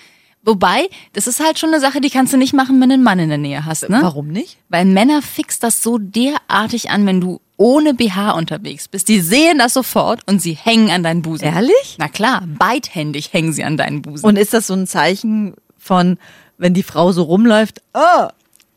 wobei, 0.44 0.90
das 1.14 1.28
ist 1.28 1.44
halt 1.44 1.60
schon 1.60 1.70
eine 1.70 1.80
Sache, 1.80 2.02
die 2.02 2.10
kannst 2.10 2.34
du 2.34 2.38
nicht 2.38 2.54
machen, 2.54 2.80
wenn 2.82 2.90
du 2.90 2.96
einen 2.96 3.04
Mann 3.04 3.20
in 3.20 3.30
der 3.30 3.38
Nähe 3.38 3.66
hast, 3.66 3.90
ne? 3.90 4.00
Warum 4.02 4.28
nicht? 4.28 4.58
Weil 4.70 4.86
Männer 4.86 5.22
fix 5.22 5.60
das 5.60 5.84
so 5.84 5.98
derartig 5.98 6.90
an, 6.90 7.06
wenn 7.06 7.22
du 7.22 7.40
ohne 7.58 7.94
BH 7.94 8.32
unterwegs 8.32 8.88
bist. 8.88 9.10
Die 9.10 9.20
sehen 9.20 9.58
das 9.60 9.74
sofort 9.74 10.22
und 10.28 10.42
sie 10.42 10.54
hängen 10.54 10.90
an 10.92 11.04
deinen 11.04 11.22
Busen. 11.22 11.46
Ehrlich? 11.46 11.98
Na 11.98 12.08
klar, 12.08 12.44
beidhändig 12.48 13.34
hängen 13.34 13.52
sie 13.52 13.66
an 13.66 13.76
deinen 13.76 14.02
Busen. 14.02 14.26
Und 14.26 14.38
ist 14.38 14.54
das 14.54 14.68
so 14.68 14.74
ein 14.74 14.88
Zeichen 14.88 15.56
von, 15.78 16.18
wenn 16.58 16.74
die 16.74 16.84
Frau 16.84 17.12
so 17.12 17.24
rumläuft, 17.24 17.82
ah, 17.94 18.30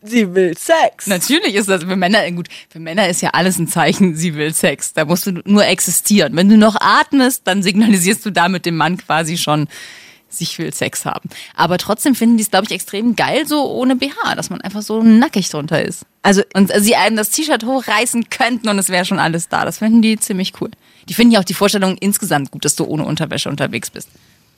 sie 0.03 0.35
will 0.35 0.57
Sex? 0.59 1.07
Natürlich 1.07 1.55
ist 1.55 1.69
das 1.69 1.85
für 1.85 1.95
Männer, 1.95 2.29
gut, 2.33 2.49
für 2.69 2.81
Männer 2.81 3.09
ist 3.09 3.23
ja 3.23 3.31
alles 3.31 3.59
ein 3.59 3.69
Zeichen, 3.69 4.17
sie 4.17 4.35
will 4.35 4.53
Sex. 4.53 4.93
Da 4.95 5.05
musst 5.05 5.27
du 5.27 5.43
nur 5.45 5.65
existieren. 5.65 6.35
Wenn 6.37 6.49
du 6.49 6.57
noch 6.57 6.77
atmest, 6.81 7.43
dann 7.45 7.63
signalisierst 7.63 8.27
du 8.27 8.31
damit 8.31 8.67
dem 8.67 8.77
Mann 8.77 8.97
quasi 8.97 9.39
schon, 9.39 9.69
ich 10.41 10.59
will 10.59 10.73
Sex 10.73 11.05
haben. 11.05 11.29
Aber 11.55 11.79
trotzdem 11.79 12.15
finden 12.15 12.37
die 12.37 12.43
es, 12.43 12.51
glaube 12.51 12.67
ich, 12.67 12.73
extrem 12.73 13.17
geil, 13.17 13.47
so 13.47 13.71
ohne 13.71 13.97
BH, 13.97 14.35
dass 14.35 14.51
man 14.51 14.61
einfach 14.61 14.83
so 14.83 15.03
nackig 15.03 15.49
drunter 15.51 15.83
ist. 15.83 16.07
Also 16.23 16.43
Und 16.55 16.73
sie 16.75 16.97
einem 16.97 17.17
das 17.17 17.31
T-Shirt 17.31 17.65
hochreißen 17.65 18.31
könnten 18.31 18.69
und 18.69 18.79
es 18.79 18.89
wäre 18.89 19.05
schon 19.05 19.19
alles 19.19 19.49
da. 19.49 19.65
Das 19.65 19.79
finden 19.79 20.03
die 20.03 20.19
ziemlich 20.19 20.55
cool. 20.61 20.71
Die 21.09 21.15
finden 21.15 21.33
ja 21.33 21.41
auch 21.41 21.45
die 21.45 21.55
Vorstellung 21.55 21.97
insgesamt 21.99 22.51
gut, 22.51 22.65
dass 22.65 22.77
du 22.77 22.85
ohne 22.85 23.05
Unterwäsche 23.05 23.49
unterwegs 23.49 23.91
bist. 23.91 24.09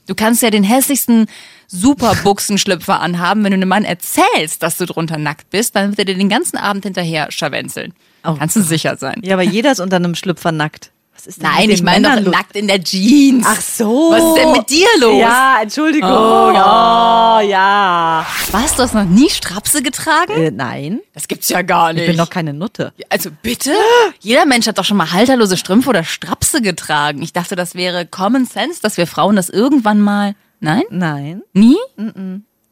Du 0.06 0.14
kannst 0.14 0.42
ja 0.42 0.50
den 0.50 0.64
hässlichsten 0.64 1.26
Superbuchsenschlüpfer 1.68 3.00
anhaben. 3.00 3.42
Wenn 3.42 3.52
du 3.52 3.56
einem 3.56 3.68
Mann 3.68 3.84
erzählst, 3.84 4.62
dass 4.62 4.76
du 4.76 4.84
drunter 4.84 5.16
nackt 5.16 5.48
bist, 5.50 5.74
dann 5.74 5.90
wird 5.90 6.00
er 6.00 6.04
dir 6.04 6.18
den 6.18 6.28
ganzen 6.28 6.58
Abend 6.58 6.84
hinterher 6.84 7.32
scharwenzeln. 7.32 7.94
Oh 8.22 8.34
Kannst 8.38 8.56
du 8.56 8.62
sicher 8.62 8.96
sein. 8.96 9.20
Ja, 9.22 9.34
aber 9.34 9.42
jeder 9.42 9.72
ist 9.72 9.80
unter 9.80 9.96
einem 9.96 10.14
Schlüpfer 10.14 10.52
nackt. 10.52 10.90
Was 11.14 11.26
ist 11.26 11.40
denn 11.42 11.48
Nein, 11.50 11.70
ich 11.70 11.82
meine 11.82 12.08
doch 12.08 12.14
Männern 12.16 12.30
nackt 12.32 12.56
in 12.56 12.66
der 12.68 12.82
Jeans. 12.82 13.46
Ach 13.48 13.60
so. 13.60 14.10
Was 14.10 14.22
ist 14.24 14.34
denn 14.44 14.52
mit 14.52 14.68
dir 14.70 14.88
los? 15.00 15.18
Ja, 15.20 15.58
Entschuldigung. 15.62 16.10
Oh. 16.10 16.50
Oh, 16.50 17.40
ja. 17.40 18.26
Was, 18.50 18.76
du 18.76 18.82
hast 18.82 18.94
noch 18.94 19.04
nie 19.04 19.30
Strapse 19.30 19.82
getragen? 19.82 20.32
Äh, 20.32 20.50
nein, 20.50 21.00
Das 21.14 21.28
gibt's 21.28 21.48
ja 21.48 21.62
gar 21.62 21.92
nicht. 21.92 22.02
ich 22.02 22.08
bin 22.08 22.16
doch 22.16 22.30
keine 22.30 22.52
Nutte. 22.52 22.92
Also 23.08 23.30
bitte? 23.42 23.72
Jeder 24.20 24.44
Mensch 24.46 24.66
hat 24.66 24.78
doch 24.78 24.84
schon 24.84 24.96
mal 24.96 25.12
halterlose 25.12 25.56
Strümpfe 25.56 25.88
oder 25.90 26.04
Strapse 26.04 26.60
getragen. 26.62 27.22
Ich 27.22 27.32
dachte, 27.32 27.56
das 27.56 27.74
wäre 27.74 28.06
Common 28.06 28.46
Sense, 28.46 28.80
dass 28.82 28.96
wir 28.96 29.06
Frauen 29.06 29.36
das 29.36 29.48
irgendwann 29.48 30.00
mal. 30.00 30.34
Nein? 30.60 30.82
Nein, 30.90 31.42
Nie? 31.52 31.76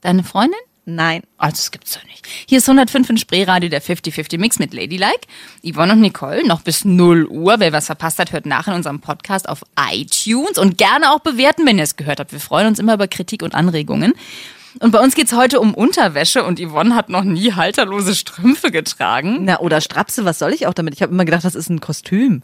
Deine 0.00 0.24
Freundin? 0.24 0.58
Nein. 0.84 1.22
Also, 1.38 1.56
das 1.56 1.70
gibt's 1.70 1.94
doch 1.94 2.04
nicht. 2.04 2.26
Hier 2.48 2.58
ist 2.58 2.68
105 2.68 3.10
in 3.10 3.16
Spreeradio, 3.16 3.68
der 3.68 3.82
50-50 3.82 4.38
Mix 4.38 4.58
mit 4.58 4.72
Ladylike. 4.72 5.26
Yvonne 5.64 5.92
und 5.92 6.00
Nicole, 6.00 6.46
noch 6.46 6.62
bis 6.62 6.84
0 6.84 7.26
Uhr. 7.26 7.58
Wer 7.58 7.72
was 7.72 7.86
verpasst 7.86 8.18
hat, 8.18 8.32
hört 8.32 8.46
nach 8.46 8.68
in 8.68 8.74
unserem 8.74 9.00
Podcast 9.00 9.48
auf 9.48 9.62
iTunes 9.92 10.58
und 10.58 10.78
gerne 10.78 11.10
auch 11.12 11.20
bewerten, 11.20 11.66
wenn 11.66 11.78
ihr 11.78 11.84
es 11.84 11.96
gehört 11.96 12.20
habt. 12.20 12.32
Wir 12.32 12.40
freuen 12.40 12.66
uns 12.66 12.78
immer 12.78 12.94
über 12.94 13.08
Kritik 13.08 13.42
und 13.42 13.54
Anregungen. 13.54 14.14
Und 14.80 14.90
bei 14.90 15.00
uns 15.00 15.14
geht's 15.14 15.34
heute 15.34 15.60
um 15.60 15.74
Unterwäsche 15.74 16.44
und 16.44 16.58
Yvonne 16.58 16.94
hat 16.94 17.08
noch 17.08 17.24
nie 17.24 17.52
halterlose 17.52 18.14
Strümpfe 18.14 18.70
getragen. 18.70 19.40
Na, 19.42 19.60
oder 19.60 19.80
Strapse, 19.80 20.24
was 20.24 20.38
soll 20.38 20.52
ich 20.52 20.66
auch 20.66 20.74
damit? 20.74 20.94
Ich 20.94 21.02
habe 21.02 21.12
immer 21.12 21.24
gedacht, 21.24 21.44
das 21.44 21.54
ist 21.54 21.68
ein 21.68 21.80
Kostüm. 21.80 22.42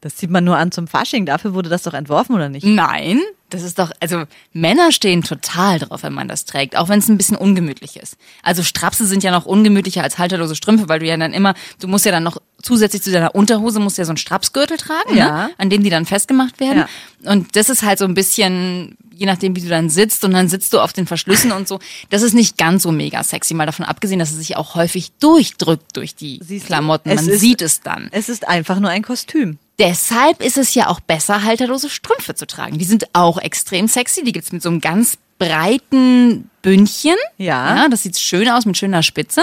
Das 0.00 0.16
zieht 0.16 0.30
man 0.30 0.44
nur 0.44 0.58
an 0.58 0.70
zum 0.70 0.86
Fasching. 0.86 1.24
Dafür 1.24 1.54
wurde 1.54 1.70
das 1.70 1.82
doch 1.82 1.94
entworfen, 1.94 2.34
oder 2.34 2.50
nicht? 2.50 2.66
Nein, 2.66 3.20
das 3.54 3.62
ist 3.62 3.78
doch, 3.78 3.92
also 4.00 4.24
Männer 4.52 4.90
stehen 4.92 5.22
total 5.22 5.78
drauf, 5.78 6.02
wenn 6.02 6.12
man 6.12 6.28
das 6.28 6.44
trägt, 6.44 6.76
auch 6.76 6.88
wenn 6.88 6.98
es 6.98 7.08
ein 7.08 7.16
bisschen 7.16 7.36
ungemütlich 7.36 7.96
ist. 7.96 8.16
Also 8.42 8.62
Strapse 8.62 9.06
sind 9.06 9.22
ja 9.22 9.30
noch 9.30 9.46
ungemütlicher 9.46 10.02
als 10.02 10.18
halterlose 10.18 10.56
Strümpfe, 10.56 10.88
weil 10.88 10.98
du 10.98 11.06
ja 11.06 11.16
dann 11.16 11.32
immer, 11.32 11.54
du 11.80 11.88
musst 11.88 12.04
ja 12.04 12.12
dann 12.12 12.24
noch 12.24 12.38
zusätzlich 12.62 13.02
zu 13.02 13.12
deiner 13.12 13.34
Unterhose 13.34 13.78
musst 13.78 13.96
du 13.98 14.02
ja 14.02 14.06
so 14.06 14.10
einen 14.10 14.16
Strapsgürtel 14.16 14.76
tragen, 14.76 15.16
Ja. 15.16 15.46
ne? 15.46 15.50
an 15.58 15.70
dem 15.70 15.82
die 15.82 15.90
dann 15.90 16.06
festgemacht 16.06 16.58
werden. 16.60 16.84
Und 17.24 17.56
das 17.56 17.68
ist 17.70 17.82
halt 17.82 17.98
so 17.98 18.04
ein 18.06 18.14
bisschen, 18.14 18.96
je 19.14 19.26
nachdem 19.26 19.54
wie 19.54 19.60
du 19.60 19.68
dann 19.68 19.90
sitzt 19.90 20.24
und 20.24 20.32
dann 20.32 20.48
sitzt 20.48 20.72
du 20.72 20.80
auf 20.80 20.92
den 20.92 21.06
Verschlüssen 21.06 21.52
und 21.52 21.68
so. 21.68 21.78
Das 22.10 22.22
ist 22.22 22.32
nicht 22.34 22.58
ganz 22.58 22.82
so 22.82 22.90
mega 22.92 23.22
sexy, 23.22 23.54
mal 23.54 23.66
davon 23.66 23.84
abgesehen, 23.84 24.18
dass 24.18 24.30
es 24.32 24.38
sich 24.38 24.56
auch 24.56 24.74
häufig 24.74 25.12
durchdrückt 25.20 25.96
durch 25.96 26.14
die? 26.14 26.40
Klamotten. 26.60 27.14
Man 27.14 27.24
sieht 27.24 27.62
es 27.62 27.80
dann. 27.80 28.08
Es 28.12 28.28
ist 28.28 28.48
einfach 28.48 28.80
nur 28.80 28.90
ein 28.90 29.02
Kostüm. 29.02 29.58
Deshalb 29.78 30.40
ist 30.42 30.56
es 30.56 30.74
ja 30.74 30.88
auch 30.88 31.00
besser, 31.00 31.42
halterlose 31.42 31.88
Strümpfe 31.90 32.34
zu 32.34 32.46
tragen. 32.46 32.78
Die 32.78 32.84
sind 32.84 33.06
auch 33.12 33.38
extrem 33.38 33.88
sexy. 33.88 34.22
Die 34.22 34.32
gibt's 34.32 34.52
mit 34.52 34.62
so 34.62 34.68
einem 34.68 34.80
ganz 34.80 35.18
breiten 35.38 36.48
Bündchen. 36.62 37.16
Ja. 37.38 37.76
ja. 37.76 37.88
Das 37.88 38.02
sieht 38.04 38.18
schön 38.18 38.48
aus 38.48 38.66
mit 38.66 38.76
schöner 38.76 39.02
Spitze. 39.02 39.42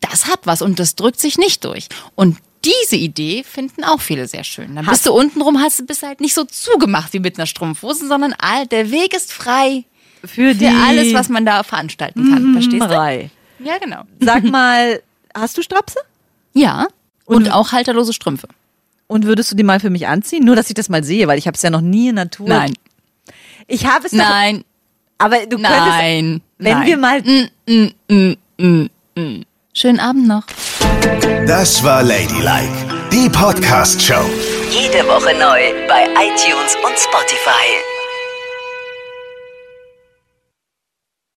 Das 0.00 0.26
hat 0.26 0.40
was 0.44 0.62
und 0.62 0.78
das 0.78 0.94
drückt 0.94 1.20
sich 1.20 1.38
nicht 1.38 1.64
durch. 1.64 1.88
Und 2.14 2.38
diese 2.64 2.96
Idee 2.96 3.44
finden 3.44 3.82
auch 3.84 4.00
viele 4.00 4.28
sehr 4.28 4.44
schön. 4.44 4.76
Dann 4.76 4.86
bist 4.86 5.06
du 5.06 5.12
untenrum, 5.12 5.58
hast 5.60 5.80
du 5.80 5.86
bist 5.86 6.02
halt 6.02 6.20
nicht 6.20 6.34
so 6.34 6.44
zugemacht 6.44 7.12
wie 7.12 7.18
mit 7.18 7.38
einer 7.38 7.46
Strumpfhose, 7.46 8.06
sondern 8.06 8.34
all, 8.38 8.66
der 8.66 8.90
Weg 8.90 9.14
ist 9.14 9.32
frei 9.32 9.84
Für 10.24 10.54
die 10.54 10.66
für 10.66 10.76
alles, 10.86 11.14
was 11.14 11.28
man 11.28 11.44
da 11.46 11.62
veranstalten 11.62 12.30
kann. 12.30 12.52
Verstehst 12.52 12.82
du? 12.82 12.86
Brei. 12.88 13.30
Ja, 13.58 13.78
genau. 13.78 14.02
Sag 14.20 14.44
mal, 14.44 15.02
hast 15.34 15.56
du 15.56 15.62
Strapse? 15.62 15.98
Ja. 16.52 16.86
Und, 17.24 17.46
Und- 17.46 17.50
auch 17.50 17.72
halterlose 17.72 18.12
Strümpfe. 18.12 18.48
Und 19.12 19.26
würdest 19.26 19.52
du 19.52 19.56
die 19.56 19.62
mal 19.62 19.78
für 19.78 19.90
mich 19.90 20.06
anziehen? 20.06 20.42
Nur, 20.42 20.56
dass 20.56 20.70
ich 20.70 20.74
das 20.74 20.88
mal 20.88 21.04
sehe, 21.04 21.28
weil 21.28 21.38
ich 21.38 21.46
habe 21.46 21.54
es 21.54 21.60
ja 21.60 21.68
noch 21.68 21.82
nie 21.82 22.08
in 22.08 22.14
Natur. 22.14 22.48
Nein. 22.48 22.72
Ich 23.66 23.84
habe 23.84 24.06
es 24.06 24.12
doch, 24.12 24.18
Nein. 24.18 24.64
aber 25.18 25.40
du 25.40 25.56
könntest, 25.56 25.70
Nein. 25.70 26.40
wenn 26.56 26.78
Nein. 26.78 26.86
wir 26.86 26.96
mal, 26.96 27.22
Schönen 29.74 30.00
Abend 30.00 30.28
noch. 30.28 30.46
Das 31.46 31.84
war 31.84 32.02
Ladylike, 32.02 32.72
die 33.12 33.28
Podcast-Show. 33.28 34.24
Jede 34.70 35.06
Woche 35.06 35.34
neu 35.38 35.60
bei 35.88 36.04
iTunes 36.14 36.74
und 36.82 36.98
Spotify. 36.98 37.91